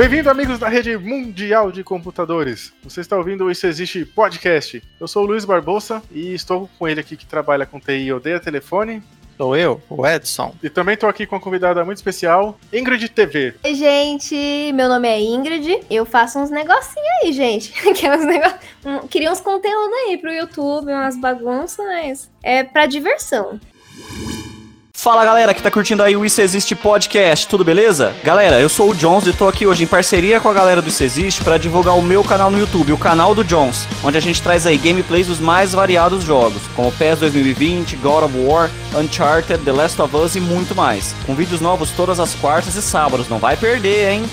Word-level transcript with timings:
Bem-vindo, 0.00 0.30
amigos 0.30 0.58
da 0.58 0.66
rede 0.66 0.96
mundial 0.96 1.70
de 1.70 1.84
computadores. 1.84 2.72
Você 2.82 3.02
está 3.02 3.18
ouvindo 3.18 3.44
o 3.44 3.50
Isso 3.50 3.66
Existe 3.66 4.02
Podcast. 4.06 4.82
Eu 4.98 5.06
sou 5.06 5.24
o 5.24 5.26
Luiz 5.26 5.44
Barbosa 5.44 6.02
e 6.10 6.32
estou 6.32 6.70
com 6.78 6.88
ele 6.88 7.00
aqui 7.00 7.18
que 7.18 7.26
trabalha 7.26 7.66
com 7.66 7.78
TI 7.78 8.04
e 8.04 8.12
odeia 8.14 8.40
telefone. 8.40 9.02
Sou 9.36 9.54
eu, 9.54 9.78
o 9.90 10.06
Edson. 10.06 10.54
E 10.62 10.70
também 10.70 10.94
estou 10.94 11.06
aqui 11.06 11.26
com 11.26 11.36
uma 11.36 11.40
convidada 11.42 11.84
muito 11.84 11.98
especial, 11.98 12.58
Ingrid 12.72 13.10
TV. 13.10 13.54
Oi, 13.62 13.74
gente, 13.74 14.72
meu 14.74 14.88
nome 14.88 15.06
é 15.06 15.20
Ingrid. 15.20 15.82
Eu 15.90 16.06
faço 16.06 16.38
uns 16.38 16.48
negocinhos 16.48 17.08
aí, 17.22 17.32
gente. 17.34 17.74
Aquelas 17.86 18.22
um, 18.82 19.06
Queria 19.06 19.30
uns 19.30 19.42
conteúdos 19.42 19.94
aí 20.06 20.16
pro 20.16 20.32
YouTube, 20.32 20.90
umas 20.90 21.20
bagunças, 21.20 21.84
mas 21.86 22.30
é 22.42 22.64
pra 22.64 22.86
diversão. 22.86 23.60
Fala 25.00 25.24
galera 25.24 25.54
que 25.54 25.62
tá 25.62 25.70
curtindo 25.70 26.02
aí 26.02 26.14
o 26.14 26.26
Isso 26.26 26.42
Existe 26.42 26.74
Podcast, 26.74 27.48
tudo 27.48 27.64
beleza? 27.64 28.14
Galera, 28.22 28.60
eu 28.60 28.68
sou 28.68 28.90
o 28.90 28.94
Jones 28.94 29.26
e 29.26 29.32
tô 29.32 29.48
aqui 29.48 29.66
hoje 29.66 29.82
em 29.82 29.86
parceria 29.86 30.38
com 30.38 30.48
a 30.50 30.52
galera 30.52 30.82
do 30.82 30.90
Isso 30.90 31.02
Existe 31.02 31.42
para 31.42 31.56
divulgar 31.56 31.96
o 31.96 32.02
meu 32.02 32.22
canal 32.22 32.50
no 32.50 32.58
YouTube, 32.58 32.92
o 32.92 32.98
canal 32.98 33.34
do 33.34 33.42
Jones, 33.42 33.88
onde 34.04 34.18
a 34.18 34.20
gente 34.20 34.42
traz 34.42 34.66
aí 34.66 34.76
gameplays 34.76 35.26
dos 35.26 35.40
mais 35.40 35.72
variados 35.72 36.22
jogos, 36.22 36.60
como 36.76 36.92
PES 36.92 37.20
2020, 37.20 37.96
God 37.96 38.24
of 38.24 38.34
War, 38.40 38.70
Uncharted, 38.94 39.64
The 39.64 39.72
Last 39.72 40.02
of 40.02 40.14
Us 40.14 40.36
e 40.36 40.40
muito 40.40 40.74
mais. 40.74 41.14
Com 41.24 41.34
vídeos 41.34 41.62
novos 41.62 41.92
todas 41.92 42.20
as 42.20 42.34
quartas 42.34 42.74
e 42.74 42.82
sábados, 42.82 43.26
não 43.26 43.38
vai 43.38 43.56
perder, 43.56 44.10
hein? 44.10 44.24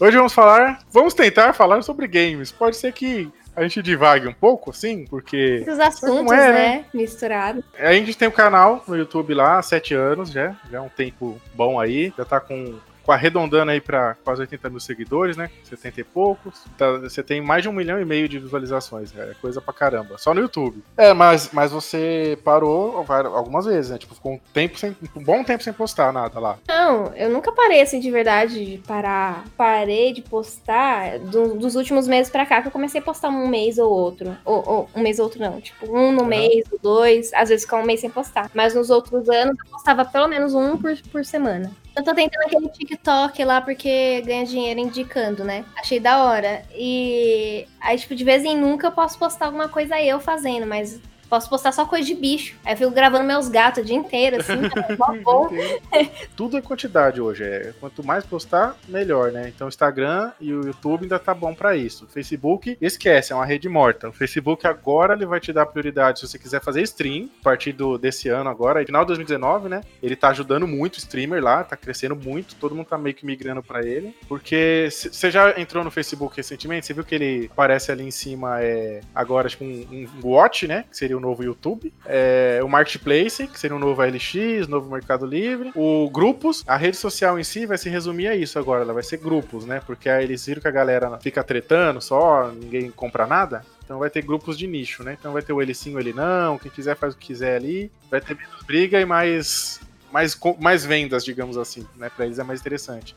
Hoje 0.00 0.16
vamos 0.16 0.32
falar, 0.32 0.80
vamos 0.92 1.14
tentar 1.14 1.52
falar 1.52 1.82
sobre 1.82 2.08
games. 2.08 2.50
Pode 2.50 2.76
ser 2.76 2.92
que 2.92 3.30
a 3.56 3.62
gente 3.62 3.82
divague 3.82 4.28
um 4.28 4.32
pouco, 4.34 4.70
assim, 4.70 5.06
porque. 5.06 5.64
Os 5.66 5.78
assuntos, 5.78 6.32
é, 6.32 6.52
né? 6.52 6.84
Misturados. 6.92 7.64
A 7.78 7.92
gente 7.94 8.16
tem 8.16 8.28
um 8.28 8.32
canal 8.32 8.84
no 8.86 8.94
YouTube 8.94 9.32
lá 9.32 9.58
há 9.58 9.62
sete 9.62 9.94
anos 9.94 10.30
já. 10.30 10.54
Já 10.70 10.78
é 10.78 10.80
um 10.80 10.90
tempo 10.90 11.40
bom 11.54 11.80
aí. 11.80 12.12
Já 12.16 12.24
tá 12.26 12.38
com 12.38 12.78
arredondando 13.12 13.70
aí 13.70 13.80
para 13.80 14.14
quase 14.24 14.40
80 14.40 14.70
mil 14.70 14.80
seguidores, 14.80 15.36
né? 15.36 15.50
70 15.64 16.00
e 16.00 16.04
poucos. 16.04 16.64
Tá, 16.76 16.92
você 16.98 17.22
tem 17.22 17.40
mais 17.40 17.62
de 17.62 17.68
um 17.68 17.72
milhão 17.72 18.00
e 18.00 18.04
meio 18.04 18.28
de 18.28 18.38
visualizações. 18.38 19.16
É 19.16 19.34
coisa 19.40 19.60
pra 19.60 19.72
caramba. 19.72 20.18
Só 20.18 20.34
no 20.34 20.40
YouTube. 20.40 20.82
É, 20.96 21.12
mas, 21.12 21.50
mas 21.52 21.72
você 21.72 22.38
parou 22.44 23.04
algumas 23.34 23.66
vezes, 23.66 23.90
né? 23.90 23.98
Tipo, 23.98 24.14
ficou 24.14 24.32
um 24.32 24.40
tempo 24.52 24.78
sem. 24.78 24.96
Um 25.14 25.22
bom 25.22 25.42
tempo 25.44 25.62
sem 25.62 25.72
postar 25.72 26.12
nada 26.12 26.38
lá. 26.38 26.58
Não, 26.68 27.12
eu 27.14 27.30
nunca 27.30 27.52
parei 27.52 27.80
assim 27.80 28.00
de 28.00 28.10
verdade 28.10 28.64
de 28.64 28.78
parar. 28.78 29.44
Parei 29.56 30.12
de 30.12 30.22
postar 30.22 31.18
do, 31.18 31.54
dos 31.54 31.74
últimos 31.74 32.06
meses 32.06 32.30
pra 32.30 32.46
cá, 32.46 32.60
que 32.62 32.68
eu 32.68 32.72
comecei 32.72 33.00
a 33.00 33.04
postar 33.04 33.28
um 33.28 33.48
mês 33.48 33.78
ou 33.78 33.90
outro. 33.90 34.36
Ou, 34.44 34.68
ou 34.68 34.90
um 34.94 35.00
mês 35.00 35.18
ou 35.18 35.24
outro 35.24 35.40
não. 35.40 35.60
Tipo, 35.60 35.86
um 35.96 36.12
no 36.12 36.22
uhum. 36.22 36.26
mês, 36.26 36.64
dois. 36.82 37.32
Às 37.34 37.48
vezes 37.48 37.64
ficar 37.64 37.78
um 37.78 37.86
mês 37.86 38.00
sem 38.00 38.10
postar. 38.10 38.50
Mas 38.54 38.74
nos 38.74 38.90
outros 38.90 39.28
anos 39.28 39.56
eu 39.58 39.70
postava 39.70 40.04
pelo 40.04 40.28
menos 40.28 40.54
um 40.54 40.76
por, 40.76 40.96
por 41.10 41.24
semana. 41.24 41.70
Eu 41.96 42.04
tô 42.04 42.14
tentando 42.14 42.44
aquele 42.44 42.68
TikTok 42.68 43.42
lá 43.42 43.62
porque 43.62 44.20
ganha 44.20 44.44
dinheiro 44.44 44.78
indicando, 44.78 45.42
né? 45.42 45.64
Achei 45.78 45.98
da 45.98 46.24
hora. 46.24 46.62
E 46.74 47.66
aí, 47.80 47.98
tipo, 47.98 48.14
de 48.14 48.22
vez 48.22 48.44
em 48.44 48.54
nunca 48.54 48.88
eu 48.88 48.92
posso 48.92 49.18
postar 49.18 49.46
alguma 49.46 49.66
coisa 49.66 49.98
eu 50.00 50.20
fazendo, 50.20 50.66
mas 50.66 51.00
Posso 51.28 51.48
postar 51.48 51.72
só 51.72 51.84
coisa 51.84 52.06
de 52.06 52.14
bicho. 52.14 52.56
Aí 52.64 52.74
eu 52.74 52.76
fico 52.76 52.90
gravando 52.90 53.24
meus 53.24 53.48
gatos 53.48 53.82
o 53.82 53.86
dia 53.86 53.96
inteiro, 53.96 54.40
assim, 54.40 54.54
tá 54.96 55.14
bom. 55.22 55.48
Tudo 56.36 56.56
é 56.56 56.62
quantidade 56.62 57.20
hoje. 57.20 57.44
É. 57.44 57.72
Quanto 57.80 58.04
mais 58.04 58.24
postar, 58.24 58.76
melhor, 58.88 59.32
né? 59.32 59.48
Então 59.54 59.66
o 59.66 59.68
Instagram 59.68 60.32
e 60.40 60.52
o 60.52 60.64
YouTube 60.64 61.02
ainda 61.02 61.18
tá 61.18 61.34
bom 61.34 61.54
para 61.54 61.76
isso. 61.76 62.04
O 62.04 62.08
Facebook, 62.08 62.76
esquece, 62.80 63.32
é 63.32 63.36
uma 63.36 63.46
rede 63.46 63.68
morta. 63.68 64.08
O 64.08 64.12
Facebook 64.12 64.66
agora 64.66 65.14
ele 65.14 65.26
vai 65.26 65.40
te 65.40 65.52
dar 65.52 65.66
prioridade 65.66 66.20
se 66.20 66.28
você 66.28 66.38
quiser 66.38 66.62
fazer 66.62 66.82
stream, 66.82 67.28
a 67.40 67.44
partir 67.44 67.72
do, 67.72 67.98
desse 67.98 68.28
ano 68.28 68.48
agora, 68.48 68.84
final 68.84 69.02
de 69.02 69.08
2019, 69.08 69.68
né? 69.68 69.80
Ele 70.02 70.16
tá 70.16 70.28
ajudando 70.28 70.66
muito 70.66 70.96
o 70.96 70.98
streamer 70.98 71.42
lá, 71.42 71.64
tá 71.64 71.76
crescendo 71.76 72.14
muito, 72.14 72.54
todo 72.56 72.74
mundo 72.74 72.86
tá 72.86 72.98
meio 72.98 73.14
que 73.14 73.26
migrando 73.26 73.62
para 73.62 73.84
ele. 73.84 74.14
Porque 74.28 74.88
você 74.90 75.30
já 75.30 75.58
entrou 75.58 75.82
no 75.82 75.90
Facebook 75.90 76.36
recentemente, 76.36 76.86
você 76.86 76.94
viu 76.94 77.04
que 77.04 77.14
ele 77.14 77.50
aparece 77.52 77.90
ali 77.90 78.04
em 78.04 78.10
cima, 78.10 78.62
é, 78.62 79.00
agora, 79.14 79.48
tipo, 79.48 79.64
um, 79.64 79.86
um 79.90 80.28
watch, 80.28 80.66
né? 80.66 80.84
Que 80.90 80.96
seria 80.96 81.15
o 81.16 81.20
novo 81.20 81.42
YouTube, 81.42 81.92
é, 82.04 82.60
o 82.62 82.68
Marketplace, 82.68 83.46
que 83.46 83.58
seria 83.58 83.76
o 83.76 83.80
novo 83.80 84.02
LX, 84.02 84.68
novo 84.68 84.90
Mercado 84.90 85.26
Livre, 85.26 85.72
o 85.74 86.08
Grupos, 86.10 86.64
a 86.66 86.76
rede 86.76 86.96
social 86.96 87.38
em 87.38 87.44
si 87.44 87.66
vai 87.66 87.78
se 87.78 87.88
resumir 87.88 88.28
a 88.28 88.36
isso 88.36 88.58
agora, 88.58 88.82
ela 88.82 88.92
vai 88.92 89.02
ser 89.02 89.18
grupos, 89.18 89.64
né? 89.64 89.80
Porque 89.86 90.08
aí 90.08 90.24
eles 90.24 90.44
viram 90.46 90.60
que 90.60 90.68
a 90.68 90.72
galera 90.72 91.18
fica 91.18 91.42
tretando 91.42 92.00
só, 92.00 92.48
ninguém 92.48 92.90
compra 92.90 93.26
nada. 93.26 93.64
Então 93.84 94.00
vai 94.00 94.10
ter 94.10 94.22
grupos 94.22 94.58
de 94.58 94.66
nicho, 94.66 95.04
né? 95.04 95.16
Então 95.18 95.32
vai 95.32 95.42
ter 95.42 95.52
o 95.52 95.62
ele 95.62 95.74
sim, 95.74 95.94
o 95.94 96.00
ele 96.00 96.12
não, 96.12 96.58
quem 96.58 96.70
quiser 96.70 96.96
faz 96.96 97.14
o 97.14 97.16
que 97.16 97.28
quiser 97.28 97.56
ali. 97.56 97.90
Vai 98.10 98.20
ter 98.20 98.36
menos 98.36 98.62
briga 98.64 99.00
e 99.00 99.04
mais 99.04 99.80
mais, 100.12 100.38
mais 100.60 100.84
vendas, 100.84 101.24
digamos 101.24 101.58
assim, 101.58 101.86
né? 101.96 102.10
Para 102.14 102.26
eles 102.26 102.38
é 102.38 102.42
mais 102.42 102.60
interessante 102.60 103.14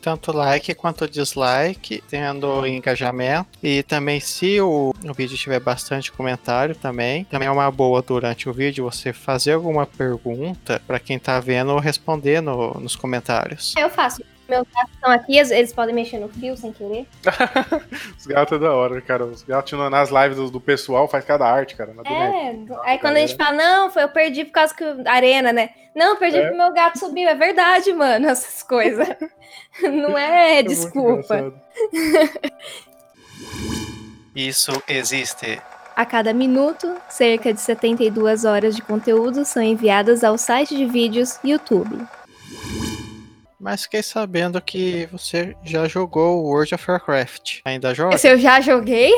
tanto 0.00 0.32
like 0.32 0.74
quanto 0.74 1.08
dislike, 1.08 2.02
tendo 2.08 2.66
engajamento. 2.66 3.48
E 3.62 3.82
também, 3.82 4.20
se 4.20 4.60
o, 4.60 4.94
o 5.04 5.14
vídeo 5.14 5.36
tiver 5.36 5.60
bastante 5.60 6.10
comentário 6.10 6.74
também, 6.74 7.24
também 7.24 7.48
é 7.48 7.50
uma 7.50 7.70
boa 7.70 8.02
durante 8.02 8.48
o 8.48 8.52
vídeo 8.52 8.84
você 8.84 9.12
fazer 9.12 9.52
alguma 9.52 9.86
pergunta 9.86 10.80
para 10.86 10.98
quem 10.98 11.18
tá 11.18 11.38
vendo 11.40 11.78
responder 11.78 12.40
no, 12.40 12.74
nos 12.74 12.96
comentários. 12.96 13.74
Eu 13.76 13.90
faço 13.90 14.22
meus 14.50 14.66
gatos 14.74 14.92
estão 14.92 15.10
aqui, 15.10 15.38
eles 15.38 15.72
podem 15.72 15.94
mexer 15.94 16.18
no 16.18 16.28
fio 16.28 16.56
sem 16.56 16.72
querer. 16.72 17.06
Os 18.18 18.26
gatos 18.26 18.58
é 18.58 18.60
da 18.60 18.74
hora, 18.74 19.00
cara. 19.00 19.24
Os 19.24 19.42
gatos 19.42 19.72
nas 19.90 20.10
lives 20.10 20.36
do, 20.36 20.50
do 20.50 20.60
pessoal 20.60 21.08
faz 21.08 21.24
cada 21.24 21.46
arte, 21.46 21.76
cara. 21.76 21.94
é, 22.04 22.56
aí 22.82 22.98
quando 22.98 23.16
a 23.16 23.20
gente 23.20 23.36
fala, 23.36 23.56
não, 23.56 23.90
foi 23.90 24.02
eu 24.02 24.08
perdi 24.08 24.44
por 24.44 24.52
causa 24.52 24.74
que 24.74 24.84
arena, 25.06 25.52
né? 25.52 25.70
Não, 25.94 26.16
perdi 26.16 26.38
é. 26.38 26.42
porque 26.42 26.56
meu 26.56 26.72
gato 26.72 26.98
subiu. 26.98 27.28
É 27.28 27.34
verdade, 27.34 27.92
mano, 27.92 28.26
essas 28.28 28.62
coisas. 28.62 29.08
Não 29.82 30.18
é, 30.18 30.58
é 30.58 30.62
desculpa. 30.62 31.52
Isso 34.34 34.82
existe. 34.88 35.60
A 35.96 36.06
cada 36.06 36.32
minuto, 36.32 36.94
cerca 37.08 37.52
de 37.52 37.60
72 37.60 38.44
horas 38.44 38.74
de 38.74 38.82
conteúdo 38.82 39.44
são 39.44 39.62
enviadas 39.62 40.24
ao 40.24 40.38
site 40.38 40.76
de 40.76 40.86
vídeos 40.86 41.38
YouTube. 41.44 42.06
Mas 43.60 43.82
fiquei 43.82 44.02
sabendo 44.02 44.58
que 44.58 45.06
você 45.12 45.54
já 45.62 45.86
jogou 45.86 46.42
World 46.44 46.74
of 46.74 46.90
Warcraft. 46.90 47.58
Ainda 47.62 47.94
joga? 47.94 48.16
Se 48.16 48.26
eu 48.26 48.38
já 48.38 48.58
joguei? 48.62 49.12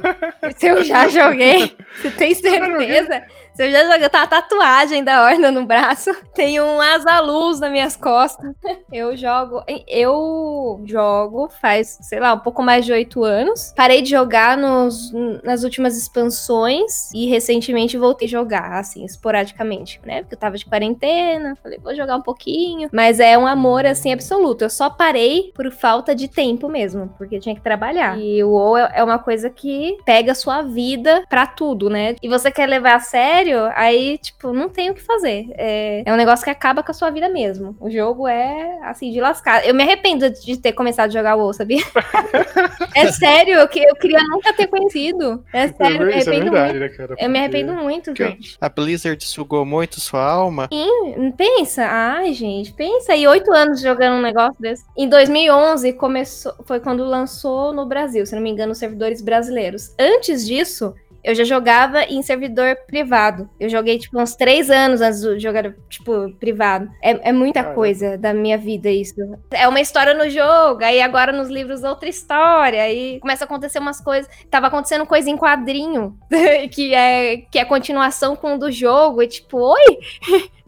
Se 0.56 0.66
eu 0.66 0.82
já 0.82 1.08
joguei? 1.08 1.76
Você 2.00 2.10
tem 2.10 2.34
certeza? 2.34 3.22
Se 3.54 3.66
eu 3.66 3.70
já 3.70 3.84
joguei, 3.84 4.08
tá 4.08 4.22
a 4.22 4.26
tatuagem 4.26 5.04
da 5.04 5.24
Horda 5.24 5.50
no 5.50 5.66
braço. 5.66 6.10
Tem 6.34 6.58
um 6.58 6.80
asa-luz 6.80 7.60
nas 7.60 7.70
minhas 7.70 7.96
costas. 7.96 8.54
Eu 8.90 9.16
jogo. 9.16 9.62
Eu 9.86 10.82
jogo 10.84 11.48
faz, 11.60 11.98
sei 12.02 12.20
lá, 12.20 12.32
um 12.34 12.38
pouco 12.38 12.62
mais 12.62 12.84
de 12.84 12.92
oito 12.92 13.24
anos. 13.24 13.72
Parei 13.76 14.02
de 14.02 14.10
jogar 14.10 14.56
nos, 14.56 15.12
nas 15.42 15.64
últimas 15.64 15.96
expansões 15.96 17.10
e 17.14 17.26
recentemente 17.26 17.96
voltei 17.96 18.26
a 18.26 18.30
jogar, 18.30 18.72
assim, 18.72 19.04
esporadicamente, 19.04 20.00
né? 20.04 20.20
Porque 20.20 20.34
eu 20.34 20.38
tava 20.38 20.56
de 20.56 20.66
quarentena. 20.66 21.56
Falei, 21.62 21.78
vou 21.78 21.94
jogar 21.94 22.16
um 22.16 22.22
pouquinho. 22.22 22.88
Mas 22.92 23.18
é 23.18 23.36
um 23.36 23.46
amor, 23.46 23.86
assim, 23.86 24.12
absoluto. 24.12 24.64
Eu 24.64 24.70
só 24.70 24.90
parei 24.90 25.52
por 25.54 25.70
falta 25.70 26.14
de 26.14 26.28
tempo 26.28 26.68
mesmo, 26.68 27.14
porque 27.16 27.40
tinha 27.40 27.54
que 27.54 27.62
trabalhar. 27.62 28.18
E 28.18 28.42
o 28.44 28.50
WoW 28.50 28.76
é, 28.76 28.92
é 28.96 29.04
uma 29.04 29.18
coisa 29.18 29.48
que 29.48 29.96
pega 30.04 30.32
a 30.32 30.36
sua 30.36 30.62
vida 30.62 31.24
pra 31.28 31.46
tudo, 31.46 31.88
né? 31.88 32.16
E 32.22 32.28
você 32.28 32.50
quer 32.50 32.68
levar 32.68 32.96
a 32.96 33.00
sério 33.00 33.41
sério, 33.42 33.70
aí, 33.74 34.18
tipo, 34.18 34.52
não 34.52 34.68
tem 34.68 34.90
o 34.90 34.94
que 34.94 35.02
fazer. 35.02 35.46
É, 35.56 36.02
é 36.06 36.12
um 36.12 36.16
negócio 36.16 36.44
que 36.44 36.50
acaba 36.50 36.82
com 36.82 36.90
a 36.90 36.94
sua 36.94 37.10
vida 37.10 37.28
mesmo. 37.28 37.76
O 37.80 37.90
jogo 37.90 38.28
é, 38.28 38.78
assim, 38.82 39.10
de 39.10 39.20
lascar. 39.20 39.66
Eu 39.66 39.74
me 39.74 39.82
arrependo 39.82 40.30
de 40.30 40.56
ter 40.56 40.72
começado 40.72 41.10
a 41.10 41.12
jogar 41.12 41.34
WoW, 41.34 41.52
sabia? 41.52 41.82
é 42.94 43.10
sério, 43.10 43.54
eu, 43.54 43.60
eu 43.64 43.96
queria 43.96 44.20
nunca 44.28 44.52
ter 44.52 44.66
conhecido. 44.68 45.44
É 45.52 45.68
sério, 45.68 46.02
é, 46.02 46.04
me 46.04 46.12
arrependo 46.12 46.50
verdade, 46.50 46.78
muito. 46.78 46.80
Né, 46.80 46.88
cara? 46.96 47.14
Eu 47.18 47.30
me 47.30 47.38
arrependo 47.38 47.74
muito, 47.74 48.16
gente. 48.16 48.56
A 48.60 48.68
Blizzard 48.68 49.24
sugou 49.24 49.64
muito 49.64 50.00
sua 50.00 50.24
alma? 50.24 50.68
Sim, 50.72 51.32
pensa. 51.36 51.84
Ai, 51.86 52.32
gente, 52.32 52.72
pensa 52.72 53.12
aí, 53.12 53.26
oito 53.26 53.52
anos 53.52 53.80
jogando 53.80 54.18
um 54.18 54.22
negócio 54.22 54.56
desse. 54.60 54.84
Em 54.96 55.08
2011, 55.08 55.92
começou, 55.94 56.54
foi 56.64 56.80
quando 56.80 57.04
lançou 57.04 57.72
no 57.72 57.86
Brasil, 57.86 58.24
se 58.24 58.34
não 58.34 58.42
me 58.42 58.50
engano, 58.50 58.72
os 58.72 58.78
servidores 58.78 59.20
brasileiros. 59.20 59.94
Antes 59.98 60.46
disso, 60.46 60.94
eu 61.24 61.34
já 61.34 61.44
jogava 61.44 62.02
em 62.04 62.22
servidor 62.22 62.76
privado. 62.86 63.48
Eu 63.58 63.68
joguei, 63.68 63.98
tipo, 63.98 64.20
uns 64.20 64.34
três 64.34 64.70
anos 64.70 65.00
antes 65.00 65.20
de 65.20 65.38
jogar, 65.38 65.72
tipo, 65.88 66.32
privado. 66.38 66.90
É, 67.02 67.30
é 67.30 67.32
muita 67.32 67.62
coisa 67.74 68.18
da 68.18 68.34
minha 68.34 68.58
vida 68.58 68.90
isso. 68.90 69.14
É 69.50 69.68
uma 69.68 69.80
história 69.80 70.14
no 70.14 70.28
jogo, 70.28 70.82
aí 70.82 71.00
agora 71.00 71.32
nos 71.32 71.48
livros 71.48 71.84
outra 71.84 72.08
história, 72.08 72.82
aí 72.82 73.20
começa 73.20 73.44
a 73.44 73.46
acontecer 73.46 73.78
umas 73.78 74.00
coisas. 74.00 74.30
Tava 74.50 74.66
acontecendo 74.66 75.06
coisa 75.06 75.30
em 75.30 75.36
quadrinho, 75.36 76.18
que 76.72 76.94
é 76.94 77.36
que 77.50 77.58
é 77.58 77.64
continuação 77.64 78.34
com 78.34 78.54
o 78.54 78.58
do 78.58 78.70
jogo, 78.70 79.22
e 79.22 79.28
tipo, 79.28 79.58
oi! 79.58 79.98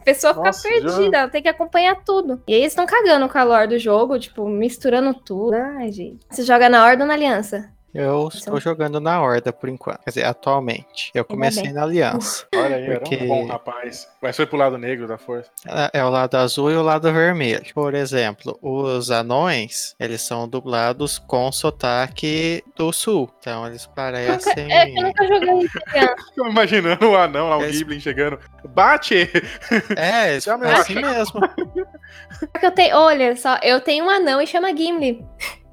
A 0.00 0.02
pessoa 0.02 0.32
fica 0.32 0.46
Nossa, 0.46 0.66
perdida, 0.66 1.18
ela 1.18 1.28
tem 1.28 1.42
que 1.42 1.48
acompanhar 1.48 1.94
tudo. 2.02 2.42
E 2.48 2.54
aí 2.54 2.60
eles 2.60 2.72
estão 2.72 2.86
cagando 2.86 3.26
o 3.26 3.28
calor 3.28 3.68
do 3.68 3.78
jogo, 3.78 4.18
tipo, 4.18 4.48
misturando 4.48 5.12
tudo. 5.12 5.54
Ai, 5.54 5.92
gente. 5.92 6.24
Você 6.30 6.42
joga 6.42 6.70
na 6.70 6.84
Ordem 6.84 7.02
ou 7.02 7.08
na 7.08 7.14
Aliança? 7.14 7.70
Eu 7.92 8.28
estou 8.32 8.60
jogando 8.60 9.00
na 9.00 9.20
Horda 9.20 9.52
por 9.52 9.68
enquanto. 9.68 9.98
Quer 10.04 10.10
dizer, 10.10 10.24
atualmente. 10.24 11.10
Eu 11.12 11.24
comecei 11.24 11.72
na 11.72 11.82
Aliança. 11.82 12.46
Olha 12.54 12.76
aí, 12.76 12.98
Porque- 12.98 13.14
era 13.16 13.24
um 13.24 13.28
bom 13.28 13.46
rapaz. 13.46 14.08
Mas 14.22 14.36
foi 14.36 14.46
pro 14.46 14.56
lado 14.58 14.78
negro 14.78 15.08
da 15.08 15.18
força. 15.18 15.50
É 15.66 15.98
é 16.00 16.04
o 16.04 16.08
lado 16.10 16.36
azul 16.36 16.70
e 16.70 16.76
o 16.76 16.82
lado 16.82 17.12
vermelho. 17.12 17.64
Por 17.74 17.94
exemplo, 17.94 18.56
os 18.62 19.10
anões, 19.10 19.96
eles 19.98 20.22
são 20.22 20.48
dublados 20.48 21.18
com 21.18 21.50
sotaque 21.50 22.62
do 22.76 22.92
sul. 22.92 23.28
Então 23.40 23.66
eles 23.66 23.86
parecem. 23.86 24.72
É 24.72 24.88
eu 24.88 25.02
nunca 25.02 25.26
joguei. 25.26 25.68
Fico 25.68 26.46
imaginando 26.48 27.08
o 27.10 27.16
anão 27.16 27.48
lá, 27.48 27.58
o 27.58 27.64
Esse- 27.64 27.78
Giblin 27.78 27.98
chegando. 28.00 28.38
Bate! 28.68 29.28
É, 29.96 30.30
eles 30.32 30.46
é 30.48 30.52
assim 30.52 30.94
mesmo. 30.94 31.40
que 32.60 32.66
eu 32.66 32.70
tenho, 32.70 32.96
olha 32.96 33.34
só, 33.36 33.58
eu 33.62 33.80
tenho 33.80 34.04
um 34.04 34.10
anão 34.10 34.40
e 34.40 34.46
chama 34.46 34.74
Gimli. 34.76 35.24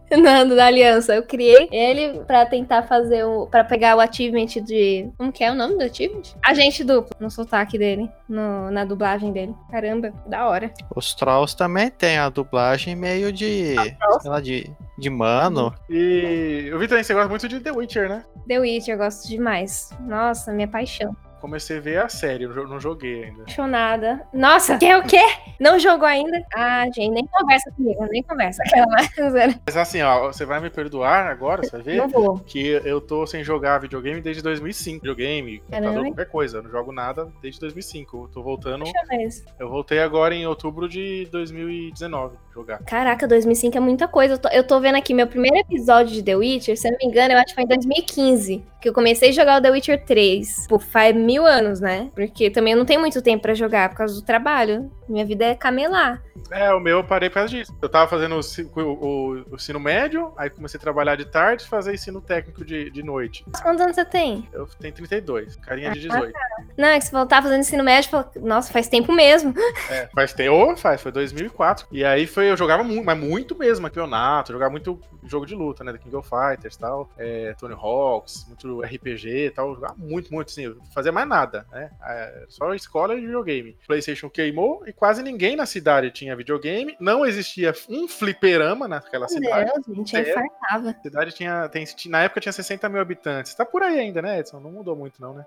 Nando 0.16 0.56
da 0.56 0.66
Aliança. 0.68 1.16
Eu 1.16 1.24
criei 1.24 1.68
ele 1.72 2.20
pra 2.26 2.46
tentar 2.46 2.84
fazer 2.84 3.26
o. 3.26 3.48
pra 3.48 3.64
pegar 3.64 3.96
o 3.96 4.00
achievement 4.00 4.48
de. 4.64 5.10
Como 5.18 5.32
que 5.32 5.44
é 5.44 5.52
o 5.52 5.56
nome 5.56 5.76
do 5.76 5.84
achievement? 5.84 6.24
Agente 6.44 6.84
duplo, 6.84 7.16
no 7.20 7.30
sotaque 7.30 7.78
dele. 7.78 8.10
No, 8.28 8.72
na 8.72 8.86
dublagem 8.86 9.32
dele. 9.32 9.54
Caramba, 9.70 10.14
da 10.26 10.48
hora. 10.48 10.72
Os 10.96 11.14
trolls 11.14 11.56
também 11.56 11.90
tem 11.90 12.18
a 12.18 12.30
dublagem 12.30 12.96
meio 12.96 13.32
de. 13.32 13.76
sei 14.22 14.30
lá, 14.32 14.40
de, 14.40 14.72
de 14.98 15.10
mano. 15.10 15.74
E 15.90 16.68
eu 16.68 16.80
vi 16.80 16.88
também 16.88 17.04
você 17.04 17.14
gosta 17.14 17.30
muito 17.30 17.48
de 17.48 17.60
The 17.60 17.72
Witcher, 17.72 18.10
né? 18.10 18.24
The 18.48 18.60
Witcher, 18.60 18.96
eu 18.96 18.98
gosto 18.98 19.28
demais. 19.28 19.90
Nossa, 20.02 20.54
minha 20.54 20.68
paixão. 20.68 21.16
Comecei 21.40 21.78
a 21.78 21.82
ver 21.82 21.98
a 22.00 22.10
série, 22.10 22.44
eu 22.44 22.68
não 22.68 22.80
joguei 22.80 23.26
ainda. 23.26 23.44
Apaixonada. 23.44 24.22
Nossa, 24.34 24.78
quer 24.78 24.98
o 24.98 25.04
quê? 25.04 25.22
Não 25.60 25.80
jogou 25.80 26.08
ainda? 26.08 26.44
Ah, 26.54 26.86
gente, 26.86 27.10
nem 27.12 27.26
conversa 27.28 27.72
comigo, 27.72 28.06
nem 28.10 28.24
conversa. 28.24 28.64
Mas 29.66 29.78
assim, 29.78 30.02
ó, 30.02 30.32
você 30.32 30.46
vai 30.46 30.60
me 30.60 30.70
perdoar 30.70 31.28
agora, 31.28 31.64
você 31.64 31.72
vai 31.72 31.82
ver? 31.82 31.98
Não 31.98 32.10
vou. 32.10 32.40
Que 32.40 32.82
eu 32.84 33.02
tô 33.02 33.26
sem 33.26 33.44
jogar 33.44 33.80
videogame 33.80 34.22
desde 34.22 34.42
2005. 34.42 35.02
Videogame, 35.02 35.60
computador, 35.60 35.90
Caramba. 35.90 36.10
qualquer 36.10 36.32
coisa. 36.32 36.58
Eu 36.58 36.64
não 36.64 36.72
jogo 36.72 36.92
nada 36.92 37.28
desde 37.42 37.60
2005. 37.62 38.24
Eu 38.24 38.28
tô 38.30 38.44
voltando. 38.44 38.84
Deixa 38.84 39.00
eu 39.04 39.08
ver 39.08 39.26
isso. 39.26 39.44
Eu 39.60 39.70
voltei 39.70 40.00
agora 40.00 40.34
em 40.34 40.46
outubro 40.46 40.88
de 40.88 41.28
2019 41.32 42.38
jogar. 42.58 42.80
Caraca, 42.84 43.28
2005 43.28 43.78
é 43.78 43.80
muita 43.80 44.08
coisa. 44.08 44.34
Eu 44.36 44.38
tô, 44.40 44.50
eu 44.50 44.64
tô 44.64 44.80
vendo 44.80 44.96
aqui 44.96 45.14
meu 45.14 45.28
primeiro 45.28 45.58
episódio 45.58 46.14
de 46.14 46.24
The 46.24 46.36
Witcher, 46.36 46.78
se 46.78 46.88
eu 46.88 46.92
não 46.92 46.98
me 47.02 47.06
engano, 47.08 47.34
eu 47.34 47.38
acho 47.38 47.48
que 47.48 47.56
foi 47.56 47.64
em 47.64 47.68
2015. 47.68 48.64
Que 48.80 48.90
eu 48.90 48.94
comecei 48.94 49.30
a 49.30 49.32
jogar 49.32 49.58
o 49.60 49.62
The 49.62 49.72
Witcher 49.72 50.06
3. 50.06 50.68
Pô, 50.68 50.78
faz 50.78 51.16
mil 51.16 51.46
anos, 51.46 51.80
né? 51.80 52.10
Porque 52.14 52.50
também 52.52 52.74
eu 52.74 52.78
não 52.80 52.86
tenho 52.86 53.00
muito 53.00 53.22
tempo 53.24 53.42
pra 53.42 53.54
jogar 53.56 53.90
por 53.90 53.98
causa 53.98 54.14
do 54.14 54.22
trabalho. 54.22 54.92
Minha 55.10 55.26
vida 55.26 55.46
é 55.46 55.56
camelar. 55.56 56.22
É, 56.52 56.72
o 56.74 56.80
meu 56.80 56.98
eu 56.98 57.04
parei 57.04 57.28
por 57.30 57.36
causa 57.36 57.50
disso. 57.50 57.76
Eu 57.82 57.90
tava 57.90 58.08
fazendo 58.08 58.36
o, 58.36 58.80
o- 58.80 58.82
o- 58.84 59.46
o 59.52 59.56
ensino 59.56 59.80
médio, 59.80 60.32
aí 60.38 60.50
comecei 60.50 60.78
a 60.78 60.82
trabalhar 60.82 61.16
de 61.16 61.26
tarde 61.26 61.64
e 61.64 61.68
fazer 61.68 61.94
ensino 61.94 62.22
técnico 62.22 62.64
de, 62.64 62.92
de 62.92 63.02
noite. 63.02 63.44
Quantos 63.64 63.82
anos 63.82 63.96
você 63.96 64.06
tem? 64.06 64.48
Eu 64.54 64.68
tenho 64.80 64.94
32, 64.94 65.56
carinha 65.58 65.90
Ah, 65.90 65.94
de 65.94 66.02
18. 66.02 66.32
Não, 66.78 66.88
é 66.90 67.00
que 67.00 67.06
você 67.06 67.12
falou, 67.12 67.26
tá 67.26 67.42
fazendo 67.42 67.60
ensino 67.62 67.84
médio, 67.84 68.12
falou, 68.12 68.30
nossa, 68.42 68.72
faz 68.72 68.88
tempo 68.88 69.12
mesmo. 69.12 69.56
É, 69.90 70.08
faz 70.14 70.34
tempo, 70.34 70.78
faz, 70.78 71.02
foi 71.02 71.12
2004. 71.12 71.88
E 71.92 72.06
aí 72.06 72.28
foi, 72.28 72.47
eu 72.48 72.58
jogava 72.58 72.84
muito, 72.84 73.06
mas 73.06 73.18
muito 73.18 73.58
mesmo, 73.58 73.88
campeonato, 73.88 74.52
jogava 74.52 74.72
muito 74.72 75.00
jogo 75.24 75.46
de 75.46 75.56
luta, 75.56 75.84
né, 75.84 75.92
da 75.92 75.98
King 75.98 76.16
of 76.16 76.28
Fighters 76.30 76.76
e 76.76 76.80
tal, 76.80 77.10
é, 77.18 77.54
Tony 77.60 77.74
Hawks, 77.74 78.46
muito 78.48 78.82
RPG 78.82 79.46
e 79.48 79.50
tal, 79.52 79.76
jogava 79.76 79.96
muito, 79.98 80.34
muito, 80.34 80.50
assim, 80.50 80.76
fazia 80.94 81.12
mais 81.12 81.28
nada, 81.28 81.66
né, 81.72 81.90
é, 82.04 82.46
só 82.50 82.74
escola 82.74 83.16
e 83.16 83.22
videogame. 83.22 83.78
Playstation 83.88 84.30
queimou 84.30 84.84
e 84.88 84.94
quase 84.94 85.22
ninguém 85.24 85.56
na 85.56 85.66
cidade 85.66 86.12
tinha 86.12 86.36
videogame, 86.36 86.96
não 87.00 87.26
existia 87.26 87.74
um 87.90 88.08
fliperama 88.08 88.88
naquela 88.88 89.28
cidade. 89.28 89.72
Deus, 89.86 89.98
gente, 89.98 90.16
eu 90.16 90.22
É. 90.22 90.30
infartava. 90.32 90.90
A 90.90 91.02
cidade 91.02 91.32
tinha, 91.34 91.70
tem, 91.70 91.86
na 92.08 92.24
época 92.24 92.42
tinha 92.42 92.52
60 92.54 92.88
mil 92.90 93.02
habitantes. 93.02 93.54
Tá 93.54 93.66
por 93.66 93.82
aí 93.84 94.00
ainda, 94.00 94.22
né, 94.22 94.40
Edson? 94.40 94.60
Não 94.60 94.72
mudou 94.72 94.96
muito, 94.96 95.22
não, 95.22 95.34
né? 95.34 95.46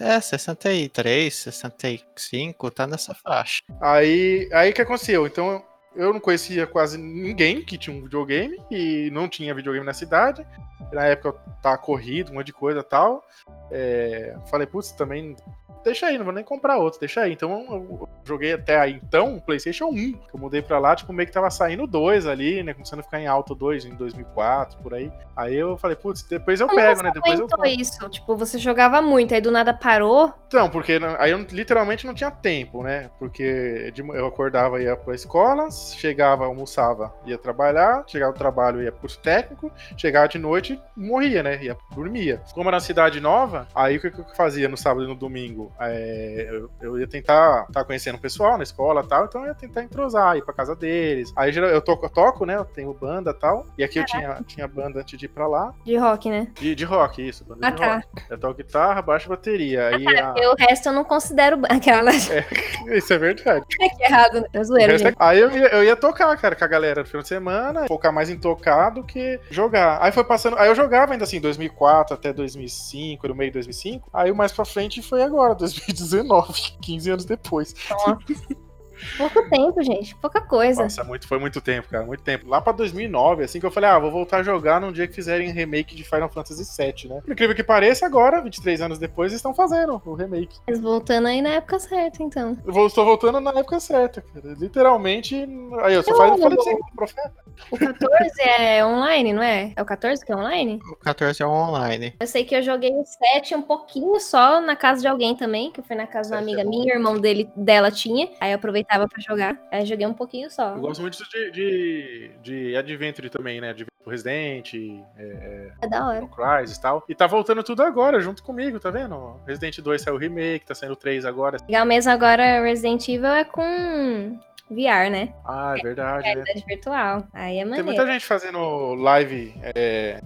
É, 0.00 0.20
63, 0.20 1.34
65, 1.34 2.70
tá 2.70 2.86
nessa 2.86 3.14
faixa. 3.14 3.62
Aí, 3.80 4.48
aí 4.52 4.72
que 4.72 4.82
aconteceu? 4.82 5.26
Então, 5.26 5.64
eu 5.94 6.12
não 6.12 6.20
conhecia 6.20 6.66
quase 6.66 6.96
ninguém 6.96 7.64
que 7.64 7.76
tinha 7.76 7.96
um 7.96 8.02
videogame 8.02 8.56
e 8.70 9.10
não 9.12 9.28
tinha 9.28 9.54
videogame 9.54 9.84
na 9.84 9.94
cidade. 9.94 10.46
Na 10.92 11.04
época 11.04 11.28
eu 11.28 11.54
tava 11.60 11.78
corrido, 11.78 12.30
um 12.30 12.34
monte 12.34 12.46
de 12.46 12.52
coisa 12.52 12.80
e 12.80 12.84
tal. 12.84 13.24
É, 13.70 14.36
falei, 14.50 14.66
putz, 14.66 14.92
também. 14.92 15.36
Deixa 15.84 16.06
aí, 16.06 16.18
não 16.18 16.24
vou 16.24 16.34
nem 16.34 16.44
comprar 16.44 16.76
outro, 16.78 17.00
deixa 17.00 17.22
aí. 17.22 17.32
Então 17.32 17.50
eu 17.70 18.08
joguei 18.24 18.52
até 18.52 18.78
aí 18.78 19.00
então 19.02 19.36
o 19.36 19.40
PlayStation 19.40 19.86
1. 19.86 19.92
que 19.94 20.34
Eu 20.34 20.40
mudei 20.40 20.62
pra 20.62 20.78
lá, 20.78 20.94
tipo, 20.94 21.12
meio 21.12 21.26
que 21.26 21.32
tava 21.32 21.50
saindo 21.50 21.86
dois 21.86 22.26
ali, 22.26 22.62
né? 22.62 22.74
Começando 22.74 23.00
a 23.00 23.02
ficar 23.02 23.20
em 23.20 23.26
alta 23.26 23.54
dois 23.54 23.84
em 23.84 23.94
2004, 23.94 24.78
por 24.82 24.94
aí. 24.94 25.10
Aí 25.36 25.56
eu 25.56 25.76
falei, 25.76 25.96
putz, 25.96 26.22
depois 26.22 26.60
eu 26.60 26.66
Como 26.66 26.78
pego, 26.78 27.02
né? 27.02 27.10
Depois 27.12 27.40
eu 27.40 27.48
isso? 27.64 28.08
Tipo, 28.08 28.36
você 28.36 28.58
jogava 28.58 29.00
muito, 29.00 29.34
aí 29.34 29.40
do 29.40 29.50
nada 29.50 29.72
parou. 29.72 30.32
Então, 30.46 30.68
porque 30.68 30.98
aí 31.18 31.30
eu 31.30 31.38
literalmente 31.50 32.06
não 32.06 32.14
tinha 32.14 32.30
tempo, 32.30 32.82
né? 32.82 33.10
Porque 33.18 33.92
eu 34.14 34.26
acordava, 34.26 34.82
ia 34.82 34.96
pra 34.96 35.14
escola, 35.14 35.70
chegava, 35.70 36.44
almoçava, 36.44 37.14
ia 37.24 37.38
trabalhar, 37.38 38.04
chegava 38.06 38.32
do 38.32 38.38
trabalho, 38.38 38.82
ia 38.82 38.92
curso 38.92 39.18
técnico, 39.20 39.72
chegava 39.96 40.28
de 40.28 40.38
noite, 40.38 40.80
morria, 40.96 41.42
né? 41.42 41.62
Ia, 41.62 41.76
dormia. 41.94 42.42
Como 42.52 42.68
era 42.68 42.76
uma 42.76 42.80
cidade 42.80 43.20
nova, 43.20 43.66
aí 43.74 43.96
o 43.96 44.00
que 44.00 44.08
eu 44.08 44.24
fazia 44.34 44.68
no 44.68 44.76
sábado 44.76 45.04
e 45.04 45.08
no 45.08 45.14
domingo? 45.14 45.69
É, 45.78 46.46
eu, 46.50 46.70
eu 46.80 46.98
ia 47.00 47.06
tentar 47.06 47.66
estar 47.68 47.84
conhecendo 47.84 48.16
o 48.16 48.20
pessoal 48.20 48.56
na 48.56 48.62
escola 48.62 49.02
e 49.04 49.08
tal, 49.08 49.24
então 49.24 49.42
eu 49.42 49.48
ia 49.48 49.54
tentar 49.54 49.82
entrosar, 49.82 50.36
ir 50.36 50.44
pra 50.44 50.54
casa 50.54 50.74
deles. 50.74 51.32
Aí 51.36 51.54
eu 51.56 51.80
toco, 51.80 52.06
eu 52.06 52.10
toco 52.10 52.44
né? 52.46 52.56
Eu 52.56 52.64
tenho 52.64 52.92
banda 52.94 53.30
e 53.30 53.34
tal. 53.34 53.66
E 53.78 53.84
aqui 53.84 53.98
eu 53.98 54.06
tinha, 54.06 54.40
tinha 54.46 54.66
banda 54.68 55.00
antes 55.00 55.18
de 55.18 55.26
ir 55.26 55.28
pra 55.28 55.46
lá. 55.46 55.72
De 55.84 55.96
rock, 55.96 56.30
né? 56.30 56.48
De, 56.54 56.74
de 56.74 56.84
rock, 56.84 57.26
isso, 57.26 57.44
banda 57.44 57.66
Ah, 57.66 57.70
de 57.70 57.76
tá. 57.76 57.94
rock. 57.96 58.06
Eu 58.30 58.38
toco 58.38 58.54
guitarra, 58.54 59.02
baixo 59.02 59.26
e 59.26 59.30
bateria. 59.30 59.88
Aí 59.88 60.06
a- 60.18 60.34
o 60.52 60.56
resto 60.58 60.88
eu 60.88 60.92
não 60.92 61.04
considero 61.04 61.60
aquela. 61.68 62.10
Isso 62.94 63.12
é 63.12 63.18
verdade. 63.18 63.64
que 63.68 64.02
errado, 64.04 64.40
né? 64.40 64.46
É 64.52 64.60
O 64.60 64.64
zoeira, 64.64 64.92
resto 64.92 65.08
é-. 65.08 65.14
Aí 65.18 65.38
eu 65.40 65.50
ia, 65.50 65.66
eu 65.68 65.84
ia 65.84 65.96
tocar, 65.96 66.34
cara, 66.36 66.54
com 66.56 66.64
a 66.64 66.68
galera 66.68 67.00
no 67.02 67.06
final 67.06 67.22
de 67.22 67.28
semana, 67.28 67.86
focar 67.86 68.12
mais 68.12 68.30
em 68.30 68.38
tocar 68.38 68.90
do 68.90 69.02
que 69.04 69.38
jogar. 69.50 69.98
Aí 70.02 70.12
foi 70.12 70.24
passando. 70.24 70.58
Aí 70.58 70.68
eu 70.68 70.74
jogava 70.74 71.12
ainda 71.12 71.24
assim, 71.24 71.40
2004 71.40 72.14
até 72.14 72.32
2005, 72.32 73.28
no 73.28 73.34
meio 73.34 73.50
de 73.50 73.54
2005. 73.54 74.08
Aí 74.12 74.30
o 74.30 74.36
mais 74.36 74.52
pra 74.52 74.64
frente 74.64 75.02
foi 75.02 75.22
agora, 75.22 75.54
2019, 75.86 76.76
15 76.80 77.10
anos 77.10 77.24
depois. 77.24 77.74
Pouco 79.16 79.48
tempo, 79.48 79.82
gente. 79.82 80.14
Pouca 80.16 80.40
coisa. 80.40 80.82
Nossa, 80.84 81.04
muito, 81.04 81.26
foi 81.26 81.38
muito 81.38 81.60
tempo, 81.60 81.88
cara, 81.88 82.04
muito 82.04 82.22
tempo. 82.22 82.48
Lá 82.48 82.60
pra 82.60 82.72
2009, 82.72 83.44
assim 83.44 83.60
que 83.60 83.66
eu 83.66 83.70
falei, 83.70 83.90
ah, 83.90 83.98
vou 83.98 84.10
voltar 84.10 84.38
a 84.38 84.42
jogar 84.42 84.80
num 84.80 84.92
dia 84.92 85.06
que 85.06 85.14
fizerem 85.14 85.50
remake 85.50 85.94
de 85.94 86.04
Final 86.04 86.28
Fantasy 86.28 86.64
VII, 86.64 87.08
né? 87.08 87.20
Por 87.24 87.32
incrível 87.32 87.54
que 87.54 87.62
pareça, 87.64 88.06
agora, 88.06 88.40
23 88.40 88.80
anos 88.80 88.98
depois, 88.98 89.32
eles 89.32 89.38
estão 89.38 89.54
fazendo 89.54 90.00
o 90.04 90.14
remake. 90.14 90.58
Mas 90.68 90.80
voltando 90.80 91.28
aí 91.28 91.40
na 91.42 91.50
época 91.50 91.78
certa, 91.78 92.22
então. 92.22 92.56
Eu 92.66 92.72
vou- 92.72 92.86
estou 92.86 93.04
voltando 93.04 93.40
na 93.40 93.50
época 93.50 93.78
certa, 93.80 94.20
cara. 94.22 94.54
Literalmente. 94.58 95.36
Aí 95.82 95.94
eu 95.94 96.02
só 96.02 96.10
Eu 96.12 96.16
falei, 96.16 96.38
falei 96.42 96.60
ser 96.60 96.76
profeta. 96.96 97.32
O 97.70 97.76
14 97.78 98.40
é 98.42 98.84
online, 98.84 99.32
não 99.32 99.42
é? 99.42 99.72
É 99.76 99.82
o 99.82 99.84
14 99.84 100.24
que 100.24 100.32
é 100.32 100.36
online? 100.36 100.80
O 100.90 100.96
14 100.96 101.42
é 101.42 101.46
online. 101.46 102.14
Eu 102.18 102.26
sei 102.26 102.44
que 102.44 102.54
eu 102.56 102.62
joguei 102.62 102.90
o 102.92 103.04
7 103.04 103.54
um 103.54 103.62
pouquinho 103.62 104.18
só 104.18 104.60
na 104.60 104.74
casa 104.74 105.00
de 105.02 105.08
alguém 105.08 105.34
também, 105.36 105.70
que 105.70 105.82
foi 105.82 105.94
na 105.96 106.06
casa 106.06 106.30
de 106.30 106.34
uma 106.36 106.40
amiga 106.40 106.62
é 106.62 106.64
minha, 106.64 106.94
o 106.94 106.96
irmão 106.96 107.18
dele, 107.18 107.50
dela 107.54 107.90
tinha. 107.90 108.28
Aí 108.40 108.52
eu 108.52 108.58
aproveitava 108.90 109.08
pra 109.08 109.20
jogar. 109.20 109.56
Aí 109.70 109.82
eu 109.82 109.86
joguei 109.86 110.06
um 110.06 110.12
pouquinho 110.14 110.50
só. 110.50 110.74
Eu 110.74 110.80
gosto 110.80 111.00
muito 111.00 111.16
de, 111.30 111.50
de, 111.50 112.30
de 112.42 112.76
Adventure 112.76 113.30
também, 113.30 113.60
né? 113.60 113.72
De 113.72 113.86
Resident, 114.06 114.74
É 115.16 115.88
da 115.88 116.06
hora. 116.08 116.26
Crysis 116.26 116.76
e 116.76 116.80
tal. 116.80 117.04
E 117.08 117.14
tá 117.14 117.26
voltando 117.26 117.62
tudo 117.62 117.82
agora, 117.82 118.20
junto 118.20 118.42
comigo, 118.42 118.80
tá 118.80 118.90
vendo? 118.90 119.40
Resident 119.46 119.78
2 119.78 120.02
saiu 120.02 120.16
o 120.16 120.18
remake, 120.18 120.66
tá 120.66 120.74
saindo 120.74 120.92
o 120.92 120.96
3 120.96 121.24
agora. 121.24 121.58
Legal 121.68 121.86
mesmo 121.86 122.10
agora, 122.10 122.62
Resident 122.62 123.06
Evil 123.08 123.28
é 123.28 123.44
com 123.44 124.38
VR, 124.70 125.10
né? 125.10 125.34
Ah, 125.44 125.74
é 125.78 125.82
verdade, 125.82 126.22
né? 126.22 126.32
Realidade 126.32 126.64
virtual. 126.66 127.24
Aí 127.32 127.56
é 127.58 127.60
Tem 127.60 127.64
maneiro. 127.66 127.86
muita 127.86 128.06
gente 128.06 128.24
fazendo 128.24 128.94
live 128.94 129.54
é, 129.62 130.20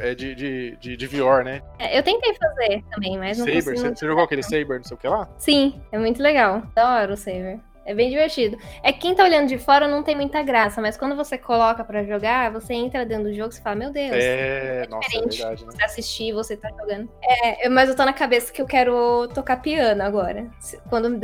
é, 0.00 0.14
de, 0.14 0.34
de, 0.34 0.76
de, 0.76 0.96
de 0.96 1.06
VR, 1.06 1.44
né? 1.44 1.62
É, 1.78 1.98
Eu 1.98 2.02
tentei 2.02 2.34
fazer 2.34 2.82
também, 2.90 3.16
mas 3.16 3.38
não 3.38 3.46
Saber, 3.46 3.58
consegui. 3.58 3.78
você, 3.78 3.94
você 3.94 4.06
jogou 4.06 4.24
aquele 4.24 4.42
Saber, 4.42 4.76
não 4.78 4.84
sei 4.84 4.96
o 4.96 5.00
que 5.00 5.08
lá? 5.08 5.28
Sim, 5.38 5.80
é 5.92 5.98
muito 5.98 6.20
legal. 6.22 6.62
Da 6.74 6.94
hora 6.96 7.12
o 7.12 7.16
Saver. 7.16 7.60
É 7.84 7.94
bem 7.94 8.10
divertido. 8.10 8.58
É 8.82 8.92
que 8.92 9.00
quem 9.00 9.14
tá 9.14 9.24
olhando 9.24 9.48
de 9.48 9.58
fora 9.58 9.88
não 9.88 10.02
tem 10.02 10.14
muita 10.14 10.42
graça, 10.42 10.80
mas 10.80 10.96
quando 10.96 11.16
você 11.16 11.38
coloca 11.38 11.82
pra 11.82 12.04
jogar, 12.04 12.50
você 12.52 12.74
entra 12.74 13.06
dentro 13.06 13.24
do 13.24 13.34
jogo 13.34 13.52
e 13.52 13.60
fala, 13.60 13.76
meu 13.76 13.90
Deus. 13.90 14.12
É, 14.12 14.86
nossa, 14.88 15.08
é 15.16 15.20
verdade, 15.20 15.64
né? 15.64 15.72
Você 15.72 15.84
assistir, 15.84 16.32
você 16.32 16.56
tá 16.56 16.68
jogando. 16.70 17.08
É, 17.22 17.68
mas 17.68 17.88
eu 17.88 17.96
tô 17.96 18.04
na 18.04 18.12
cabeça 18.12 18.52
que 18.52 18.60
eu 18.60 18.66
quero 18.66 19.28
tocar 19.28 19.62
piano 19.62 20.02
agora. 20.02 20.46
Quando 20.88 21.18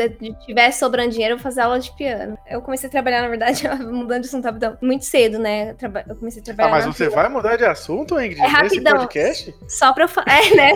tiver 0.45 0.71
sobrando 0.73 1.11
dinheiro, 1.11 1.35
eu 1.35 1.39
vou 1.39 1.43
fazer 1.43 1.61
aula 1.61 1.79
de 1.79 1.95
piano. 1.95 2.39
Eu 2.49 2.63
comecei 2.63 2.89
a 2.89 2.93
trabalhar, 2.93 3.23
na 3.23 3.29
verdade, 3.29 3.63
mudando 3.85 4.23
de 4.23 4.29
assunto 4.29 4.45
rapidão, 4.45 4.79
muito 4.81 5.05
cedo, 5.05 5.39
né? 5.39 5.77
Eu, 6.09 6.17
comecei 6.17 6.41
a 6.41 6.45
trabalhar 6.45 6.69
Ah, 6.69 6.73
mas 6.73 6.87
você 6.87 7.09
vai 7.09 7.29
mudar 7.29 7.57
de 7.57 7.65
assunto, 7.65 8.19
Ingrid? 8.19 8.41
É 8.41 8.47
rapidão. 8.47 8.99
podcast? 8.99 9.55
Só 9.69 9.93
pra 9.93 10.05
eu 10.05 10.09
falar. 10.09 10.27
É, 10.37 10.55
né? 10.55 10.73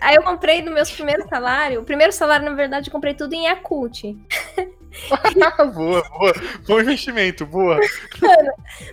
Aí 0.00 0.14
eu 0.14 0.22
comprei 0.22 0.62
no 0.62 0.70
meus 0.70 0.90
primeiros 0.90 1.28
salários. 1.28 1.82
O 1.82 1.84
primeiro 1.84 2.12
salário, 2.12 2.44
na 2.44 2.54
verdade, 2.54 2.88
eu 2.88 2.92
comprei 2.92 3.14
tudo 3.14 3.34
em 3.34 3.46
Yakult. 3.46 4.04
boa, 5.74 6.02
boa. 6.08 6.32
Bom 6.66 6.80
investimento, 6.80 7.46
boa. 7.46 7.78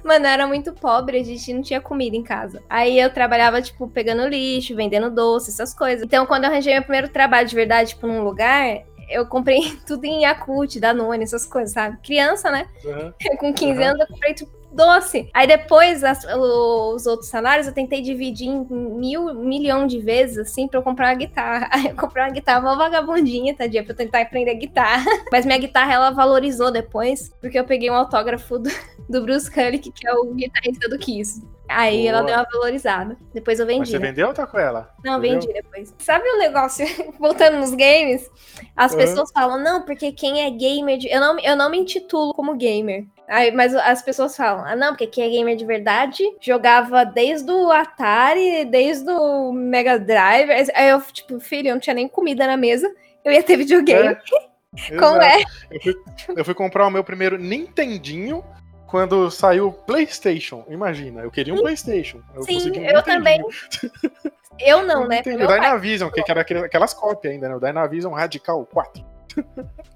Mano, 0.04 0.26
eu 0.26 0.30
era 0.30 0.48
muito 0.48 0.74
pobre, 0.74 1.20
a 1.20 1.24
gente 1.24 1.54
não 1.54 1.62
tinha 1.62 1.82
comida 1.82 2.16
em 2.16 2.24
casa. 2.24 2.62
Aí 2.70 3.00
eu 3.00 3.10
trabalhava, 3.12 3.62
tipo, 3.62 3.88
pegando 3.88 4.28
lixo, 4.28 4.76
vendendo 4.76 5.10
doce, 5.10 5.50
essas 5.52 5.74
coisas. 5.74 6.04
Então, 6.06 6.26
quando 6.26 6.46
eu 6.46 6.50
arranjei 6.52 6.74
meu 6.74 6.84
primeiro 6.84 7.10
trabalho 7.10 7.48
de 7.48 7.56
verdade, 7.56 7.90
tipo, 7.90 8.08
num 8.08 8.24
lugar, 8.24 8.84
eu 9.10 9.26
comprei 9.26 9.60
tudo 9.86 10.06
em 10.06 10.24
Yakult, 10.24 10.80
Danone, 10.80 11.24
essas 11.24 11.46
coisas, 11.46 11.74
sabe? 11.74 11.98
Criança, 12.04 12.52
né? 12.52 12.68
Uhum. 12.84 13.14
Com 13.38 13.54
15 13.54 13.80
Uhum. 13.80 13.86
anos 13.88 14.00
eu 14.00 14.08
comprei 14.08 14.34
tudo 14.34 14.52
doce. 14.76 15.30
Aí 15.34 15.48
depois 15.48 16.04
as- 16.04 16.26
os 16.26 17.06
outros 17.06 17.30
salários 17.30 17.68
eu 17.68 17.74
tentei 17.74 18.02
dividir 18.02 18.48
em 18.48 18.66
mil, 18.70 19.34
milhão 19.34 19.88
de 19.88 20.00
vezes, 20.00 20.38
assim, 20.38 20.68
pra 20.68 20.80
eu 20.80 20.84
comprar 20.84 21.10
uma 21.10 21.16
guitarra. 21.16 21.70
Aí 21.72 21.88
eu 21.88 21.96
comprei 21.96 22.24
uma 22.24 22.32
guitarra 22.32 22.60
uma 22.60 22.76
vagabundinha, 22.78 23.56
tadinha, 23.56 23.84
pra 23.84 23.94
eu 23.94 23.98
tentar 23.98 24.22
aprender 24.22 24.56
guitarra. 24.56 25.06
Mas 25.32 25.46
minha 25.46 25.58
guitarra, 25.58 25.94
ela 25.94 26.12
valorizou 26.12 26.72
depois, 26.72 27.32
porque 27.42 27.58
eu 27.60 27.66
peguei 27.66 27.90
um 27.90 27.96
autógrafo 27.96 28.60
do, 28.60 28.70
do 29.10 29.22
Bruce 29.24 29.50
Kulick, 29.52 29.92
que 29.92 30.08
é 30.08 30.14
o 30.14 30.34
guitarrista 30.34 30.90
do 30.90 30.98
Kiss. 30.98 31.42
Aí 31.68 31.98
Boa. 32.04 32.10
ela 32.10 32.22
deu 32.24 32.36
uma 32.36 32.48
valorizada. 32.52 33.18
Depois 33.34 33.60
eu 33.60 33.66
Mas 33.66 33.76
vendi. 33.76 33.90
você 33.92 34.00
né? 34.00 34.08
vendeu 34.08 34.28
ou 34.28 34.34
tá 34.34 34.46
com 34.46 34.60
ela? 34.60 34.94
Não, 35.04 35.18
Entendeu? 35.18 35.40
vendi 35.42 35.54
depois. 35.54 35.94
Sabe 35.98 36.28
o 36.30 36.38
negócio, 36.38 36.86
voltando 37.20 37.58
nos 37.58 37.72
games? 37.72 38.30
As 38.76 38.92
Uhum. 38.92 38.98
pessoas 39.00 39.32
falam, 39.32 39.58
não, 39.60 39.84
porque 39.84 40.12
quem 40.12 40.44
é 40.44 40.50
gamer. 40.50 40.98
de- 40.98 41.10
Eu, 41.10 41.20
não, 41.20 41.40
eu 41.40 41.56
não 41.56 41.70
me 41.70 41.78
intitulo 41.80 42.34
como 42.34 42.56
gamer. 42.56 43.06
Aí, 43.28 43.52
mas 43.52 43.74
as 43.74 44.04
pessoas 44.04 44.38
falam, 44.38 44.64
ah, 44.66 44.76
não, 44.76 44.90
porque 44.94 45.08
quem 45.08 45.24
é 45.26 45.30
gamer 45.30 45.56
de 45.56 45.66
verdade 45.66 46.24
jogava 46.40 47.04
desde 47.04 47.52
o 47.52 47.72
Atari, 47.72 48.66
desde 48.66 49.10
o 49.10 49.52
Mega 49.52 49.98
Drive. 49.98 50.52
Aí 50.76 50.90
eu, 50.90 51.02
tipo, 51.02 51.40
filho, 51.40 51.70
eu 51.70 51.74
não 51.74 51.80
tinha 51.82 51.96
nem 51.96 52.08
comida 52.08 52.46
na 52.46 52.56
mesa. 52.56 52.88
Eu 53.24 53.32
ia 53.32 53.42
ter 53.42 53.58
videogame. 53.58 54.10
É, 54.10 54.18
Como 55.00 55.20
é? 55.22 55.42
Eu 55.72 55.82
fui, 55.82 55.96
eu 56.38 56.46
fui 56.46 56.54
comprar 56.54 56.86
o 56.86 56.92
meu 56.92 57.04
primeiro 57.04 57.38
Nintendinho 57.40 58.44
quando 58.88 59.30
saiu 59.32 59.68
o 59.68 59.74
PlayStation. 59.74 60.64
Imagina, 60.70 61.22
eu 61.22 61.32
queria 61.32 61.54
um 61.54 61.58
PlayStation. 61.62 62.22
Eu 62.34 62.44
Sim, 62.44 62.72
eu 62.86 63.02
também. 63.04 63.42
Eu 64.58 64.84
não, 64.84 65.04
Um 65.04 65.08
né? 65.10 65.22
O. 65.26 65.48
Dynavision, 65.48 66.10
que 66.10 66.24
era 66.32 66.40
aquelas 66.40 66.94
cópias 66.94 67.34
ainda, 67.34 67.50
né? 67.50 67.56
O 67.56 67.60
Dynavision 67.60 68.14
Radical 68.14 68.66
4. 68.66 69.04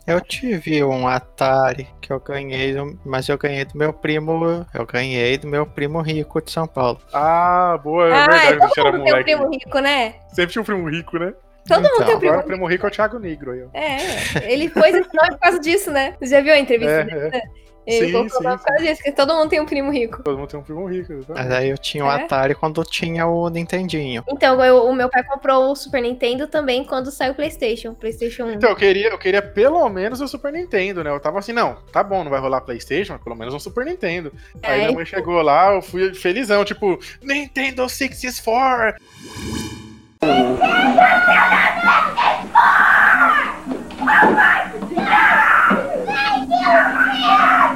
Eu 0.05 0.19
tive 0.19 0.84
um 0.84 1.08
Atari 1.08 1.88
que 2.01 2.12
eu 2.12 2.19
ganhei, 2.19 2.75
mas 3.05 3.29
eu 3.29 3.38
ganhei 3.38 3.63
do 3.63 3.77
meu 3.77 3.93
primo. 3.93 4.65
Eu 4.74 4.86
ganhei 4.86 5.38
do 5.38 5.48
meu 5.48 5.65
primo 5.65 6.01
rico 6.01 6.41
de 6.41 6.51
São 6.51 6.67
Paulo. 6.67 7.00
Ah, 7.13 7.79
boa, 7.81 8.10
é 8.10 8.12
Ah, 8.12 8.27
verdade, 8.27 8.48
a 8.48 8.51
gente 8.65 8.75
todo 8.75 8.88
era 8.88 8.98
mundo 8.98 9.03
tem 9.05 9.13
um 9.13 9.15
moleque. 9.15 9.24
primo 9.24 9.50
rico, 9.50 9.79
né? 9.79 10.15
Sempre 10.34 10.51
tinha 10.51 10.62
um 10.62 10.65
primo 10.65 10.89
rico, 10.89 11.17
né? 11.17 11.34
Todo 11.65 11.84
mundo 11.84 11.89
tem 11.89 12.00
um 12.00 12.03
Então, 12.08 12.19
primo 12.19 12.34
Agora 12.34 12.43
o 12.46 12.48
primo 12.48 12.67
rico 12.67 12.86
é 12.86 12.89
o 12.89 12.91
Thiago 12.91 13.19
Negro 13.19 13.51
aí, 13.51 13.63
ó. 13.63 13.67
É, 13.74 14.51
ele 14.51 14.69
pôs 14.69 14.93
esse 14.93 15.13
nome 15.15 15.29
por 15.29 15.39
causa 15.39 15.60
disso, 15.60 15.89
né? 15.91 16.15
Você 16.19 16.27
já 16.36 16.41
viu 16.41 16.53
a 16.53 16.58
entrevista 16.60 16.96
É, 16.96 17.03
dele? 17.05 17.38
é. 17.38 17.41
Ele 17.88 18.05
Sim, 18.07 18.12
colocou 18.12 18.29
sim, 18.41 18.48
o 18.48 18.57
por 18.57 18.63
causa 18.65 18.83
disso, 18.83 18.95
porque 18.98 19.12
todo 19.13 19.33
mundo 19.33 19.50
tem 19.50 19.59
um 19.59 19.65
primo 19.65 19.91
rico. 19.91 20.21
Todo 20.21 20.38
mundo 20.38 20.48
tem 20.50 20.59
um 20.59 20.63
primo 20.63 20.86
rico. 20.86 21.12
exatamente. 21.12 21.48
Mas 21.48 21.51
aí 21.57 21.69
eu 21.69 21.77
tinha 21.77 22.05
um 22.05 22.12
É? 22.12 22.24
Atari 22.24 22.53
quando 22.53 22.83
tinha 22.83 23.25
o 23.25 23.50
Nintendinho. 23.50 24.24
Então, 24.29 24.63
eu- 24.63 24.86
o 24.86 24.93
meu 24.93 25.09
pai 25.09 25.24
comprou 25.24 25.71
o 25.71 25.75
Super 25.75 26.01
Nintendo 26.01 26.48
também 26.48 26.83
quando 26.83 27.09
saiu 27.09 27.31
o 27.31 27.36
PlayStation. 27.36 27.93
PlayStation 27.95 28.43
1. 28.45 28.51
Então, 28.53 28.69
eu 28.69 28.75
queria, 28.75 29.07
eu 29.09 29.17
queria 29.17 29.41
pelo 29.41 29.88
menos 29.89 30.21
o 30.21 30.27
Super 30.27 30.53
Nintendo, 30.53 31.03
né? 31.03 31.09
Eu 31.09 31.19
tava 31.19 31.39
assim, 31.39 31.53
não, 31.53 31.77
tá 31.91 32.03
bom, 32.03 32.24
não 32.24 32.29
vai 32.29 32.39
rolar 32.39 32.62
Playstation, 32.62 33.13
mas 33.13 33.24
pelo 33.24 33.36
menos 33.36 33.53
um 33.53 33.59
Super 33.59 33.86
Nintendo. 33.86 34.31
Aí 34.62 34.81
É, 34.81 34.83
minha 34.83 34.91
mãe 34.91 35.05
chegou 35.05 35.41
lá, 35.41 35.74
eu 35.74 35.81
fui 35.81 36.13
felizão, 36.13 36.63
tipo, 36.63 37.00
Nintendo 37.24 37.88
64! 37.89 39.00
Aí 46.62 47.68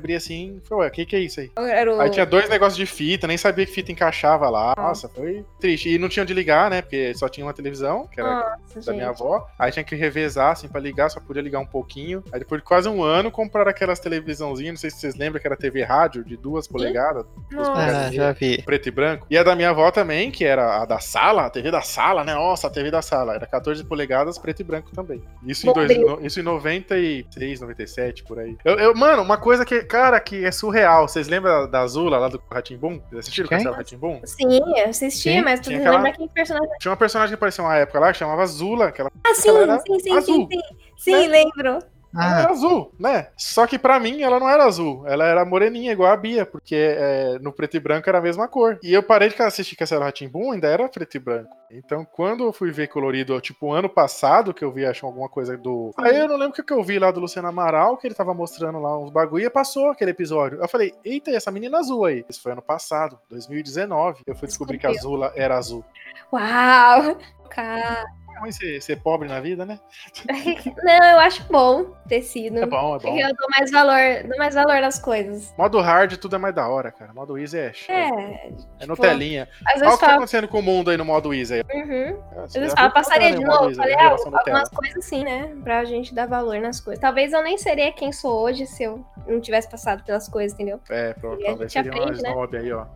abri 0.00 0.14
assim, 0.14 0.60
falei, 0.68 0.84
ué, 0.84 0.88
o 0.88 0.90
que 0.90 1.06
que 1.06 1.16
é 1.16 1.20
isso 1.20 1.40
aí? 1.40 1.50
Era 1.56 1.94
o... 1.94 2.00
Aí 2.00 2.10
tinha 2.10 2.26
dois 2.26 2.48
negócios 2.48 2.76
de 2.76 2.86
fita, 2.86 3.26
nem 3.26 3.36
sabia 3.36 3.66
que 3.66 3.72
fita 3.72 3.92
encaixava 3.92 4.48
lá. 4.48 4.74
Nossa, 4.76 5.08
foi 5.08 5.44
triste. 5.60 5.88
E 5.94 5.98
não 5.98 6.08
tinha 6.08 6.22
onde 6.22 6.34
ligar, 6.34 6.70
né? 6.70 6.82
Porque 6.82 7.12
só 7.14 7.28
tinha 7.28 7.44
uma 7.46 7.52
televisão, 7.52 8.06
que 8.06 8.20
era 8.20 8.58
Nossa, 8.74 8.86
da 8.86 8.92
minha 8.92 9.06
gente. 9.08 9.20
avó. 9.22 9.46
Aí 9.58 9.70
tinha 9.72 9.84
que 9.84 9.94
revezar, 9.94 10.52
assim, 10.52 10.68
pra 10.68 10.80
ligar, 10.80 11.08
só 11.10 11.20
podia 11.20 11.42
ligar 11.42 11.58
um 11.60 11.66
pouquinho. 11.66 12.22
Aí 12.32 12.38
depois 12.40 12.60
de 12.60 12.66
quase 12.66 12.88
um 12.88 13.02
ano, 13.02 13.30
compraram 13.30 13.70
aquelas 13.70 14.00
televisãozinhas, 14.00 14.72
não 14.72 14.78
sei 14.78 14.90
se 14.90 14.98
vocês 14.98 15.14
lembram, 15.16 15.40
que 15.40 15.46
era 15.46 15.56
TV 15.56 15.82
rádio 15.82 16.24
de 16.24 16.36
duas 16.36 16.66
polegadas, 16.66 17.24
Nossa. 17.50 17.72
Ah, 17.72 18.12
já 18.12 18.32
vi. 18.32 18.62
preto 18.62 18.88
e 18.88 18.90
branco. 18.90 19.26
E 19.30 19.36
a 19.36 19.42
da 19.42 19.54
minha 19.56 19.70
avó 19.70 19.90
também, 19.90 20.30
que 20.30 20.44
era 20.44 20.82
a 20.82 20.84
da 20.84 20.98
sala, 21.00 21.46
a 21.46 21.50
TV 21.50 21.70
da 21.70 21.82
sala, 21.82 22.24
né? 22.24 22.34
Nossa, 22.34 22.66
a 22.66 22.70
TV 22.70 22.90
da 22.90 23.02
sala. 23.02 23.34
Era 23.34 23.46
14 23.46 23.84
polegadas, 23.84 24.38
preto 24.38 24.60
e 24.60 24.64
branco 24.64 24.90
também. 24.94 25.22
Isso 25.46 25.68
em, 25.68 25.72
dois, 25.72 25.96
no- 25.98 26.24
isso 26.24 26.40
em 26.40 26.42
96, 26.42 27.60
97, 27.60 28.24
por 28.24 28.38
aí. 28.38 28.56
Eu, 28.64 28.74
eu- 28.78 28.94
mano, 28.94 29.22
uma 29.22 29.36
coisa 29.36 29.64
que, 29.64 29.82
cara, 29.90 30.20
que 30.20 30.44
é 30.44 30.52
surreal. 30.52 31.08
Vocês 31.08 31.26
lembram 31.28 31.68
da 31.68 31.80
Azula 31.80 32.16
lá 32.18 32.28
do 32.28 32.40
Ratimbum? 32.50 33.00
Vocês 33.10 33.18
assistiram 33.20 33.46
o? 33.46 33.50
Castelo 33.50 33.74
Ratimbum? 33.74 34.20
Sim, 34.24 34.60
eu 34.76 34.88
assistia, 34.88 35.32
Sim, 35.32 35.42
mas 35.42 35.60
tu 35.60 35.70
aquela- 35.70 35.96
lembra 35.96 36.12
quem 36.12 36.28
personagem. 36.28 36.70
Tinha 36.80 36.90
uma 36.90 36.96
personagem 36.96 37.30
que 37.30 37.34
apareceu 37.34 37.64
uma 37.64 37.76
época 37.76 37.98
lá 37.98 38.12
que 38.12 38.18
chamava 38.18 38.42
Azula, 38.42 38.92
que 38.92 39.00
ela 39.00 39.10
Ah, 39.24 39.34
sim, 39.34 39.50
sim, 39.50 39.78
sim, 39.86 39.98
sim, 40.00 40.16
azul. 40.16 40.48
sim. 40.50 40.60
Sim, 40.96 41.12
Né? 41.28 41.28
lembro. 41.28 41.78
Ah, 42.14 42.40
era 42.40 42.50
azul, 42.50 42.92
né? 42.98 43.28
Só 43.36 43.66
que 43.66 43.78
pra 43.78 44.00
mim 44.00 44.22
ela 44.22 44.40
não 44.40 44.48
era 44.48 44.64
azul, 44.64 45.06
ela 45.06 45.24
era 45.24 45.44
moreninha, 45.44 45.92
igual 45.92 46.12
a 46.12 46.16
Bia, 46.16 46.44
porque 46.44 46.74
é, 46.74 47.38
no 47.40 47.52
preto 47.52 47.76
e 47.76 47.80
branco 47.80 48.08
era 48.08 48.18
a 48.18 48.22
mesma 48.22 48.48
cor. 48.48 48.78
E 48.82 48.92
eu 48.92 49.02
parei 49.02 49.28
de 49.28 49.40
assistir 49.42 49.76
Castelo 49.76 50.02
Ratimbum, 50.02 50.52
ainda 50.52 50.68
era 50.68 50.88
preto 50.88 51.16
e 51.16 51.20
branco. 51.20 51.60
Então, 51.70 52.04
quando 52.04 52.44
eu 52.44 52.52
fui 52.52 52.72
ver 52.72 52.88
colorido, 52.88 53.40
tipo, 53.40 53.72
ano 53.72 53.88
passado, 53.88 54.52
que 54.52 54.64
eu 54.64 54.72
vi, 54.72 54.84
acho, 54.84 55.06
alguma 55.06 55.28
coisa 55.28 55.56
do. 55.56 55.92
Aí 55.98 56.16
eu 56.16 56.26
não 56.26 56.36
lembro 56.36 56.50
o 56.50 56.52
que 56.52 56.64
que 56.64 56.72
eu 56.72 56.82
vi 56.82 56.98
lá 56.98 57.12
do 57.12 57.20
Luciano 57.20 57.46
Amaral, 57.46 57.96
que 57.96 58.08
ele 58.08 58.14
tava 58.14 58.34
mostrando 58.34 58.80
lá 58.80 58.98
uns 58.98 59.10
bagulho 59.10 59.44
e 59.44 59.50
passou 59.50 59.90
aquele 59.90 60.10
episódio. 60.10 60.58
Eu 60.60 60.68
falei, 60.68 60.92
eita, 61.04 61.30
e 61.30 61.36
essa 61.36 61.50
menina 61.50 61.78
azul 61.78 62.04
aí. 62.04 62.24
Isso 62.28 62.42
foi 62.42 62.52
ano 62.52 62.62
passado, 62.62 63.18
2019. 63.28 64.22
Eu 64.26 64.34
fui 64.34 64.48
descobrir 64.48 64.78
que 64.78 64.86
a 64.86 64.90
Azula 64.90 65.32
era 65.36 65.56
azul. 65.56 65.84
Uau! 66.32 67.16
Cara. 67.50 68.04
É 68.40 68.42
ruim 68.42 68.52
ser, 68.52 68.80
ser 68.80 68.96
pobre 68.96 69.28
na 69.28 69.38
vida, 69.38 69.66
né? 69.66 69.78
Não, 70.82 71.04
eu 71.04 71.20
acho 71.20 71.44
bom 71.44 71.94
ter 72.08 72.22
sido. 72.22 72.58
É 72.58 72.66
bom, 72.66 72.96
é 72.96 72.98
bom. 72.98 72.98
Porque 72.98 73.22
eu 73.22 73.28
dou 73.28 73.46
mais 73.56 73.70
valor, 73.70 74.28
dou 74.28 74.38
mais 74.38 74.54
valor 74.54 74.80
nas 74.80 74.98
coisas. 74.98 75.54
Modo 75.58 75.78
hard, 75.80 76.16
tudo 76.16 76.36
é 76.36 76.38
mais 76.38 76.54
da 76.54 76.66
hora, 76.66 76.90
cara. 76.90 77.12
Modo 77.12 77.38
easy 77.38 77.58
é. 77.58 77.72
É, 77.88 77.98
É 77.98 78.50
tipo, 78.50 78.86
Nutelinha. 78.86 79.48
às 79.66 79.82
Olha 79.82 79.90
o 79.90 79.98
que 79.98 80.04
tá 80.06 80.14
acontecendo 80.14 80.48
com 80.48 80.58
o 80.58 80.62
mundo 80.62 80.90
aí 80.90 80.96
no 80.96 81.04
modo 81.04 81.34
easy 81.34 81.54
aí. 81.54 81.62
Uhum. 81.72 82.22
Às 82.38 82.44
Às 82.44 82.54
vezes 82.54 82.72
fala, 82.72 82.90
passaria 82.90 83.32
de 83.32 83.44
novo. 83.44 83.74
Falei, 83.74 83.94
ah, 83.94 84.10
algumas 84.10 84.68
coisas 84.70 84.96
assim, 84.96 85.22
né? 85.22 85.54
Pra 85.62 85.84
gente 85.84 86.14
dar 86.14 86.26
valor 86.26 86.58
nas 86.60 86.80
coisas. 86.80 87.00
Talvez 87.00 87.32
eu 87.32 87.42
nem 87.42 87.58
seria 87.58 87.92
quem 87.92 88.12
sou 88.12 88.42
hoje 88.42 88.66
se 88.66 88.82
eu 88.84 89.04
não 89.26 89.40
tivesse 89.40 89.68
passado 89.68 90.02
pelas 90.04 90.28
coisas, 90.28 90.54
entendeu? 90.54 90.80
É, 90.88 91.12
pronto, 91.12 91.42
talvez 91.44 91.72
seria 91.72 91.92
uma 91.92 92.02
aprende, 92.02 92.22
né? 92.22 92.30
snob 92.30 92.56
aí, 92.56 92.72
ó. 92.72 92.86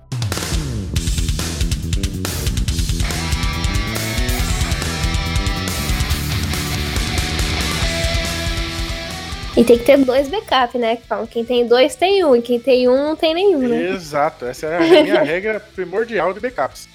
E 9.56 9.62
tem 9.62 9.78
que 9.78 9.84
ter 9.84 9.98
dois 9.98 10.28
backup, 10.28 10.76
né? 10.78 10.96
Que 10.96 11.06
falam, 11.06 11.26
quem 11.26 11.44
tem 11.44 11.66
dois 11.66 11.94
tem 11.94 12.24
um, 12.24 12.34
e 12.34 12.42
quem 12.42 12.58
tem 12.58 12.88
um 12.88 12.96
não 12.96 13.14
tem 13.16 13.32
nenhum, 13.34 13.68
né? 13.68 13.90
Exato, 13.90 14.44
essa 14.46 14.66
é 14.66 14.76
a 14.98 15.02
minha 15.02 15.22
regra 15.22 15.60
primordial 15.60 16.32
de 16.34 16.40
backups. 16.40 16.88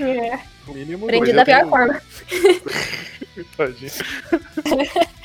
É. 0.00 0.38
O 0.66 0.72
mínimo 0.74 1.04
Aprendi 1.06 1.32
da 1.32 1.44
pior 1.44 1.58
tenho- 1.60 1.68
forma. 1.70 2.02
Tadinho. 3.56 3.90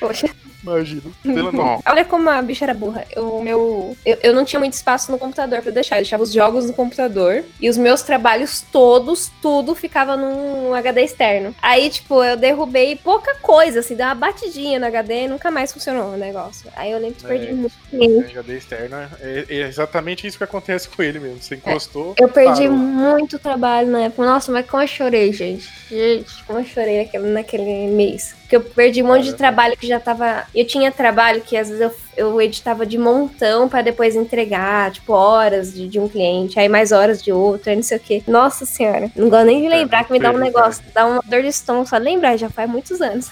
Poxa. 0.00 0.28
Não. 0.64 1.80
Olha 1.86 2.04
como 2.04 2.28
a 2.30 2.40
bicha 2.42 2.64
era 2.64 2.74
burra. 2.74 3.04
O 3.16 3.42
meu, 3.42 3.96
eu, 4.04 4.18
eu 4.22 4.34
não 4.34 4.44
tinha 4.44 4.60
muito 4.60 4.74
espaço 4.74 5.10
no 5.10 5.18
computador 5.18 5.60
pra 5.62 5.70
deixar. 5.70 5.96
Eu 5.96 6.02
deixava 6.02 6.22
os 6.22 6.32
jogos 6.32 6.66
no 6.66 6.72
computador. 6.72 7.44
E 7.60 7.68
os 7.68 7.76
meus 7.76 8.02
trabalhos 8.02 8.64
todos, 8.72 9.30
tudo 9.40 9.74
ficava 9.74 10.16
num 10.16 10.74
HD 10.74 11.02
externo. 11.02 11.54
Aí, 11.60 11.90
tipo, 11.90 12.22
eu 12.22 12.36
derrubei 12.36 12.96
pouca 12.96 13.34
coisa, 13.36 13.80
assim, 13.80 13.94
deu 13.96 14.06
uma 14.06 14.14
batidinha 14.14 14.78
no 14.78 14.86
HD 14.86 15.24
e 15.24 15.28
nunca 15.28 15.50
mais 15.50 15.72
funcionou 15.72 16.14
o 16.14 16.16
negócio. 16.16 16.70
Aí 16.76 16.92
eu 16.92 16.98
lembro 16.98 17.16
que 17.16 17.26
É. 17.26 17.28
perdi 17.28 17.52
muito 17.52 17.74
tempo. 17.90 18.30
HD 18.30 18.56
externo 18.56 18.96
é, 19.20 19.44
é 19.48 19.54
exatamente 19.68 20.26
isso 20.26 20.38
que 20.38 20.44
acontece 20.44 20.88
com 20.88 21.02
ele 21.02 21.18
mesmo. 21.18 21.42
Você 21.42 21.56
encostou. 21.56 22.14
Eu 22.18 22.28
perdi 22.28 22.62
parou. 22.62 22.76
muito 22.76 23.38
trabalho 23.38 23.88
na 23.90 24.02
época. 24.02 24.24
Nossa, 24.24 24.52
mas 24.52 24.66
como 24.68 24.82
eu 24.82 24.86
chorei, 24.86 25.32
gente. 25.32 25.68
Gente, 25.90 26.42
como 26.44 26.58
eu 26.60 26.64
chorei 26.64 26.98
naquele, 27.04 27.28
naquele 27.30 27.86
mês. 27.88 28.34
Porque 28.42 28.56
eu 28.56 28.60
perdi 28.60 29.02
um 29.02 29.06
monte 29.06 29.24
de 29.24 29.34
trabalho 29.34 29.76
que 29.76 29.86
já 29.86 29.98
tava. 29.98 30.46
Eu 30.54 30.66
tinha 30.66 30.92
trabalho 30.92 31.40
que 31.40 31.56
às 31.56 31.68
vezes 31.68 31.80
eu, 31.80 31.94
eu 32.16 32.40
editava 32.40 32.84
de 32.84 32.98
montão 32.98 33.68
pra 33.68 33.80
depois 33.80 34.14
entregar, 34.14 34.90
tipo, 34.90 35.12
horas 35.12 35.72
de, 35.72 35.88
de 35.88 35.98
um 35.98 36.08
cliente, 36.08 36.60
aí 36.60 36.68
mais 36.68 36.92
horas 36.92 37.22
de 37.22 37.32
outro, 37.32 37.70
aí 37.70 37.76
não 37.76 37.82
sei 37.82 37.96
o 37.96 38.00
quê. 38.00 38.22
Nossa 38.26 38.66
senhora. 38.66 39.10
Não 39.16 39.30
gosto 39.30 39.46
nem 39.46 39.62
de 39.62 39.68
lembrar 39.68 40.04
que 40.04 40.12
me 40.12 40.18
dá 40.18 40.30
um 40.30 40.38
negócio, 40.38 40.82
dá 40.92 41.06
uma 41.06 41.22
dor 41.24 41.42
de 41.42 41.48
estômago 41.48 41.88
só 41.88 41.98
de 41.98 42.04
lembrar, 42.04 42.36
já 42.36 42.50
faz 42.50 42.68
muitos 42.68 43.00
anos. 43.00 43.30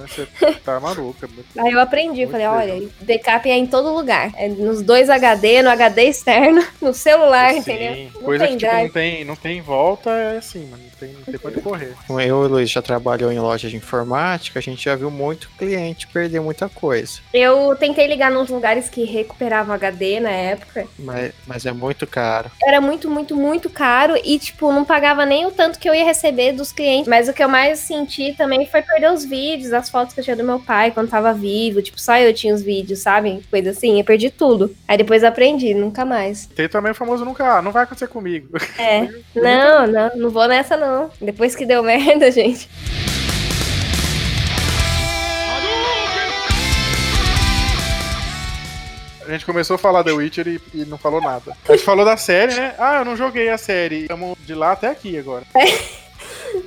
Né? 0.00 0.06
Você 0.08 0.26
tá 0.64 0.80
maluca. 0.80 1.28
Aí 1.58 1.72
eu 1.72 1.80
aprendi, 1.80 2.20
Muito 2.26 2.30
falei, 2.32 2.46
legal. 2.48 2.76
olha, 2.78 2.88
backup 3.00 3.50
é 3.50 3.56
em 3.56 3.66
todo 3.66 3.94
lugar. 3.94 4.30
É 4.36 4.48
nos 4.48 4.82
dois 4.82 5.08
HD, 5.08 5.62
no 5.62 5.70
HD 5.70 6.04
externo, 6.04 6.64
no 6.80 6.92
celular, 6.92 7.54
entendeu? 7.54 7.94
Sim, 7.94 8.10
Não 8.14 8.22
coisa 8.22 8.46
tem 8.46 8.56
que 8.56 8.66
tipo, 8.66 8.76
não, 8.82 8.88
tem, 8.88 9.24
não 9.24 9.36
tem 9.36 9.60
volta 9.60 10.10
é 10.10 10.38
assim, 10.38 10.66
mano. 10.66 10.82
Não 10.82 10.90
tem, 10.98 11.08
não 11.14 11.22
tem 11.22 11.38
pra 11.38 11.62
correr. 11.62 11.94
Eu 12.08 12.20
e 12.20 12.30
o 12.30 12.48
Luiz 12.48 12.70
já 12.70 12.82
trabalhou 12.82 13.32
em 13.32 13.38
loja 13.38 13.68
de 13.68 13.76
informática, 13.76 14.58
a 14.58 14.62
gente 14.62 14.84
já 14.84 14.94
viu 14.94 15.10
muito 15.10 15.48
cliente 15.58 16.06
perder 16.06 16.40
muita 16.40 16.68
coisa. 16.68 17.20
Eu 17.32 17.74
tentei 17.76 18.06
ligar 18.06 18.30
nos 18.30 18.48
lugares 18.48 18.88
que 18.88 19.04
recuperavam 19.04 19.74
HD 19.74 20.20
na 20.20 20.30
época. 20.30 20.86
Mas, 20.98 21.32
mas 21.46 21.66
é 21.66 21.72
muito 21.72 22.06
caro. 22.06 22.50
Era 22.62 22.80
muito, 22.80 23.10
muito, 23.10 23.36
muito 23.36 23.70
caro 23.70 24.16
e, 24.22 24.38
tipo, 24.38 24.72
não 24.72 24.84
pagava 24.84 25.24
nem 25.26 25.46
o 25.46 25.50
tanto 25.50 25.78
que 25.78 25.88
eu 25.88 25.94
ia 25.94 26.04
receber 26.04 26.52
dos 26.52 26.72
clientes. 26.72 27.08
Mas 27.08 27.28
o 27.28 27.32
que 27.32 27.42
eu 27.42 27.48
mais 27.48 27.78
senti 27.80 28.34
também 28.36 28.66
foi 28.66 28.82
perder 28.82 29.12
os 29.12 29.24
vídeos, 29.24 29.72
as 29.84 29.90
fotos 29.90 30.14
que 30.14 30.20
eu 30.20 30.24
tinha 30.24 30.36
do 30.36 30.42
meu 30.42 30.58
pai 30.58 30.90
quando 30.90 31.10
tava 31.10 31.32
vivo. 31.32 31.82
Tipo, 31.82 32.00
só 32.00 32.16
eu 32.16 32.32
tinha 32.32 32.54
os 32.54 32.62
vídeos, 32.62 33.00
sabe? 33.00 33.42
Coisa 33.50 33.70
assim. 33.70 33.98
Eu 33.98 34.04
perdi 34.04 34.30
tudo. 34.30 34.74
Aí 34.88 34.96
depois 34.96 35.22
aprendi, 35.22 35.74
nunca 35.74 36.04
mais. 36.04 36.46
Tem 36.46 36.68
também 36.68 36.92
o 36.92 36.94
famoso 36.94 37.24
nunca, 37.24 37.58
ah, 37.58 37.62
não 37.62 37.70
vai 37.70 37.84
acontecer 37.84 38.08
comigo. 38.08 38.48
É. 38.76 39.08
Não, 39.34 39.86
não, 39.86 40.10
não 40.16 40.30
vou 40.30 40.48
nessa, 40.48 40.76
não. 40.76 41.08
Depois 41.20 41.54
que 41.54 41.64
deu 41.64 41.82
merda, 41.82 42.30
gente. 42.32 42.68
A 49.26 49.30
gente 49.30 49.46
começou 49.46 49.76
a 49.76 49.78
falar 49.78 50.02
The 50.02 50.12
Witcher 50.12 50.48
e, 50.48 50.60
e 50.74 50.84
não 50.84 50.98
falou 50.98 51.20
nada. 51.20 51.56
A 51.68 51.72
gente 51.72 51.84
falou 51.84 52.04
da 52.04 52.16
série, 52.16 52.54
né? 52.54 52.74
Ah, 52.78 52.98
eu 52.98 53.04
não 53.04 53.16
joguei 53.16 53.48
a 53.48 53.56
série. 53.56 54.02
Estamos 54.02 54.36
de 54.44 54.54
lá 54.54 54.72
até 54.72 54.88
aqui 54.88 55.16
agora. 55.16 55.44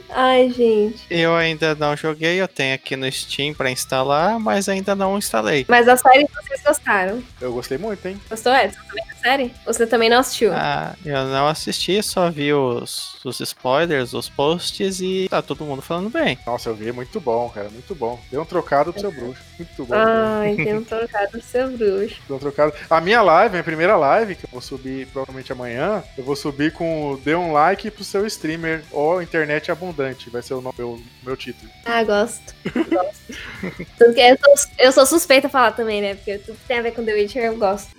Ai, 0.09 0.49
gente. 0.49 1.05
Eu 1.09 1.35
ainda 1.35 1.75
não 1.75 1.95
joguei, 1.95 2.41
eu 2.41 2.47
tenho 2.47 2.75
aqui 2.75 2.95
no 2.95 3.11
Steam 3.11 3.53
pra 3.53 3.71
instalar, 3.71 4.39
mas 4.39 4.67
ainda 4.67 4.95
não 4.95 5.17
instalei. 5.17 5.65
Mas 5.67 5.87
a 5.87 5.97
série 5.97 6.27
vocês 6.33 6.61
gostaram? 6.63 7.23
Eu 7.39 7.53
gostei 7.53 7.77
muito, 7.77 8.05
hein? 8.07 8.19
Gostou, 8.29 8.53
Edson? 8.55 8.79
Também 8.87 9.06
série? 9.17 9.53
Você 9.65 9.85
também 9.85 10.09
não 10.09 10.19
assistiu? 10.19 10.51
Ah, 10.53 10.95
eu 11.05 11.25
não 11.25 11.47
assisti, 11.47 12.01
só 12.01 12.29
vi 12.29 12.53
os, 12.53 13.23
os 13.23 13.39
spoilers, 13.39 14.13
os 14.13 14.29
posts 14.29 15.01
e 15.01 15.27
tá 15.29 15.41
todo 15.41 15.65
mundo 15.65 15.81
falando 15.81 16.09
bem. 16.09 16.37
Nossa, 16.45 16.69
eu 16.69 16.75
vi, 16.75 16.91
muito 16.91 17.19
bom, 17.19 17.49
cara, 17.49 17.69
muito 17.69 17.93
bom. 17.95 18.19
Deu 18.31 18.41
um 18.41 18.45
trocado 18.45 18.91
pro 18.91 19.01
seu 19.01 19.11
bruxo. 19.11 19.41
Muito 19.57 19.85
bom. 19.85 19.95
Ai, 19.95 20.55
tem 20.57 20.75
um 20.75 20.83
trocado 20.83 21.31
do 21.33 21.41
seu 21.41 21.69
bruxo. 21.69 22.15
Deu 22.27 22.37
um 22.37 22.39
trocado. 22.39 22.73
A 22.89 23.01
minha 23.01 23.21
live, 23.21 23.51
minha 23.51 23.63
primeira 23.63 23.97
live, 23.97 24.35
que 24.35 24.45
eu 24.45 24.49
vou 24.51 24.61
subir 24.61 25.07
provavelmente 25.07 25.51
amanhã, 25.51 26.03
eu 26.17 26.23
vou 26.23 26.35
subir 26.35 26.71
com 26.71 27.11
o 27.11 27.17
Dê 27.17 27.35
um 27.35 27.51
like 27.51 27.89
pro 27.91 28.03
seu 28.03 28.25
streamer 28.27 28.83
ou 28.91 29.21
internet 29.21 29.71
abundante. 29.71 30.29
Vai 30.29 30.41
ser 30.41 30.53
o 30.53 30.73
meu, 30.77 31.01
meu 31.23 31.35
título. 31.35 31.69
Ah, 31.85 32.03
gosto. 32.03 32.53
gosto. 32.89 33.17
Tanto 33.97 34.13
que 34.13 34.21
eu, 34.21 34.37
sou, 34.37 34.71
eu 34.79 34.91
sou 34.91 35.05
suspeita 35.05 35.47
a 35.47 35.49
falar 35.49 35.71
também, 35.71 36.01
né? 36.01 36.15
Porque 36.15 36.37
tudo 36.37 36.57
que 36.57 36.67
tem 36.67 36.79
a 36.79 36.81
ver 36.81 36.91
com 36.91 37.03
The 37.03 37.13
Witcher 37.13 37.43
eu 37.43 37.57
gosto. 37.57 37.95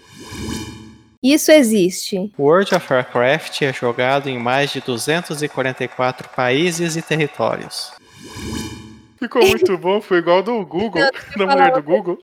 Isso 1.22 1.50
existe. 1.50 2.32
World 2.38 2.74
of 2.74 2.92
Warcraft 2.92 3.62
é 3.62 3.72
jogado 3.72 4.28
em 4.28 4.38
mais 4.38 4.70
de 4.70 4.80
244 4.80 6.28
países 6.28 6.96
e 6.96 7.02
territórios. 7.02 7.92
Ficou 9.18 9.44
muito 9.44 9.76
bom, 9.76 10.00
foi 10.00 10.18
igual 10.18 10.42
do 10.42 10.64
Google, 10.64 11.02
da 11.36 11.46
mulher 11.46 11.72
do 11.72 11.82
Google. 11.82 12.18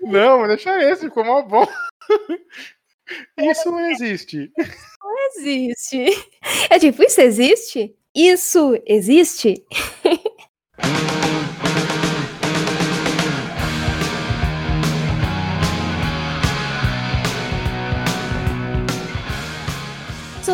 Não, 0.00 0.46
deixa 0.46 0.80
esse, 0.90 1.06
ficou 1.06 1.24
mó 1.24 1.42
bom. 1.42 1.66
Isso 3.36 3.70
não 3.70 3.90
existe. 3.90 4.50
Existe. 5.36 6.06
É 6.70 6.78
tipo, 6.78 7.02
isso 7.02 7.20
existe? 7.20 7.94
Isso 8.14 8.80
existe? 8.86 9.62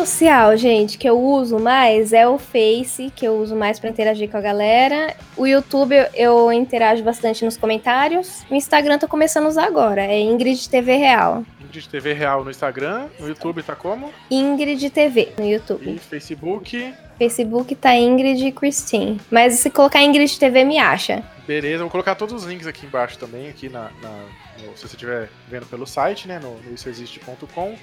Social, 0.05 0.57
gente, 0.57 0.97
que 0.97 1.07
eu 1.07 1.19
uso 1.21 1.59
mais 1.59 2.11
é 2.11 2.27
o 2.27 2.39
Face, 2.39 3.13
que 3.15 3.23
eu 3.23 3.35
uso 3.37 3.55
mais 3.55 3.79
pra 3.79 3.87
interagir 3.87 4.27
com 4.31 4.35
a 4.37 4.41
galera. 4.41 5.15
O 5.37 5.45
YouTube 5.45 5.93
eu, 5.95 6.07
eu 6.15 6.51
interajo 6.51 7.03
bastante 7.03 7.45
nos 7.45 7.55
comentários. 7.55 8.43
O 8.49 8.55
Instagram 8.55 8.97
tô 8.97 9.07
começando 9.07 9.45
a 9.45 9.49
usar 9.49 9.65
agora, 9.65 10.01
é 10.03 10.19
Ingrid 10.19 10.67
TV 10.67 10.95
Real. 10.95 11.43
Ingrid 11.63 11.87
TV 11.87 12.13
Real 12.13 12.43
no 12.43 12.49
Instagram, 12.49 13.09
no 13.19 13.27
YouTube 13.27 13.61
tá 13.61 13.75
como? 13.75 14.11
Ingrid 14.31 14.89
TV 14.89 15.33
no 15.37 15.45
YouTube. 15.45 15.87
E 15.95 15.99
Facebook. 15.99 16.93
Facebook 17.19 17.75
tá 17.75 17.95
Ingrid 17.95 18.51
Christine. 18.53 19.21
Mas 19.29 19.53
se 19.59 19.69
colocar 19.69 20.01
Ingrid 20.01 20.39
TV, 20.39 20.63
me 20.63 20.79
acha. 20.79 21.23
Beleza, 21.45 21.83
vou 21.83 21.91
colocar 21.91 22.15
todos 22.15 22.33
os 22.43 22.49
links 22.49 22.65
aqui 22.65 22.87
embaixo 22.87 23.19
também, 23.19 23.49
aqui 23.49 23.69
na, 23.69 23.91
na- 24.01 24.25
no- 24.63 24.75
se 24.75 24.81
você 24.81 24.95
estiver 24.95 25.29
vendo 25.47 25.67
pelo 25.67 25.85
site, 25.85 26.27
né, 26.27 26.39
no, 26.41 26.55
no 26.57 26.73
issoexiste.com. 26.73 27.75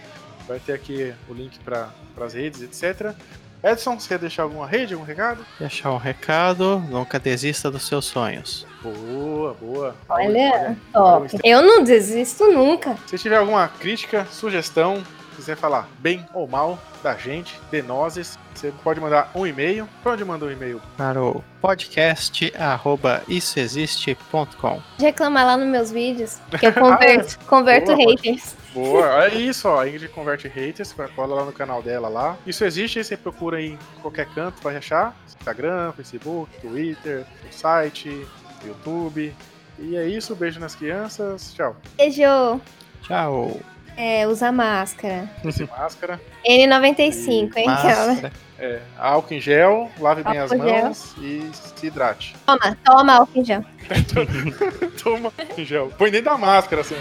Vai 0.49 0.59
ter 0.59 0.73
aqui 0.73 1.15
o 1.29 1.35
link 1.35 1.59
para 1.61 1.91
as 2.21 2.33
redes, 2.33 2.63
etc. 2.63 3.15
Edson, 3.63 3.99
você 3.99 4.09
quer 4.09 4.19
deixar 4.19 4.45
alguma 4.45 4.67
rede, 4.67 4.95
algum 4.95 5.05
recado? 5.05 5.45
Deixar 5.59 5.93
um 5.93 5.97
recado, 5.97 6.79
nunca 6.89 7.19
desista 7.19 7.71
dos 7.71 7.87
seus 7.87 8.05
sonhos. 8.07 8.67
Boa, 8.83 9.55
boa. 9.55 9.97
Olha, 10.09 10.27
olha 10.27 10.73
o 10.73 10.93
top. 10.93 11.39
Eu 11.45 11.61
não 11.61 11.83
desisto 11.83 12.45
nunca. 12.53 12.97
Se 13.07 13.19
tiver 13.19 13.37
alguma 13.37 13.67
crítica, 13.69 14.27
sugestão, 14.31 15.03
quiser 15.35 15.57
falar 15.57 15.89
bem 15.99 16.25
ou 16.33 16.47
mal 16.49 16.79
da 17.03 17.17
gente, 17.17 17.61
de 17.71 17.83
nós, 17.83 18.39
você 18.55 18.73
pode 18.83 19.01
mandar 19.01 19.31
um 19.35 19.47
e-mail. 19.47 19.89
Pra 20.03 20.13
onde 20.13 20.25
manda 20.25 20.45
um 20.45 20.51
e-mail? 20.51 20.81
Para 20.97 21.23
o 21.23 21.45
podcast 21.61 22.53
arroba 22.57 23.23
issoexiste.com. 23.29 24.83
Reclamar 24.99 25.47
lá 25.47 25.57
nos 25.57 25.69
meus 25.69 25.91
vídeos. 25.91 26.39
Que 26.59 26.67
eu 26.67 26.73
converto, 26.75 27.39
converto 27.47 27.93
Ah, 27.93 27.97
Boa, 27.97 28.11
haters. 28.11 28.57
Boa, 28.79 29.25
é 29.25 29.35
isso, 29.35 29.69
ó. 29.69 29.81
A 29.81 29.89
Ingrid 29.89 30.09
converte 30.09 30.47
haters, 30.49 30.95
cola 31.15 31.35
lá 31.35 31.45
no 31.45 31.53
canal 31.53 31.83
dela 31.83 32.09
lá. 32.09 32.37
Isso 32.47 32.65
existe, 32.65 32.99
aí 32.99 33.05
você 33.05 33.17
procura 33.17 33.59
aí 33.59 33.73
em 33.73 34.01
qualquer 34.01 34.27
canto, 34.35 34.63
vai 34.63 34.77
achar. 34.77 35.17
Instagram, 35.27 35.93
Facebook, 35.93 36.51
Twitter, 36.61 37.25
site, 37.51 38.27
YouTube. 38.65 39.35
E 39.79 39.97
é 39.97 40.07
isso, 40.07 40.35
beijo 40.35 40.59
nas 40.61 40.75
crianças, 40.75 41.53
tchau. 41.55 41.77
Beijo. 41.97 42.61
Tchau. 43.03 43.61
É, 43.97 44.29
usa 44.29 44.53
máscara. 44.53 45.29
Use 45.45 45.65
máscara, 45.65 46.21
N95, 46.47 47.57
hein, 47.57 47.69
aquela. 47.69 48.07
Máscara. 48.07 48.33
é, 48.59 48.81
álcool 48.97 49.35
em 49.35 49.41
gel, 49.41 49.91
lave 49.99 50.23
bem 50.23 50.39
as 50.39 50.53
Álcool 50.53 50.65
em 50.65 50.69
gel. 50.69 50.83
mãos 50.85 51.15
e 51.19 51.51
se 51.53 51.87
hidrate. 51.87 52.37
Toma, 52.47 52.79
toma 52.85 53.13
álcool 53.15 53.41
em 53.41 53.45
gel. 53.45 53.65
Toma 55.03 55.33
álcool 55.37 55.61
em 55.61 55.65
gel. 55.65 55.93
Põe 55.99 56.11
dentro 56.13 56.31
da 56.31 56.39
máscara, 56.39 56.83
assim. 56.83 56.95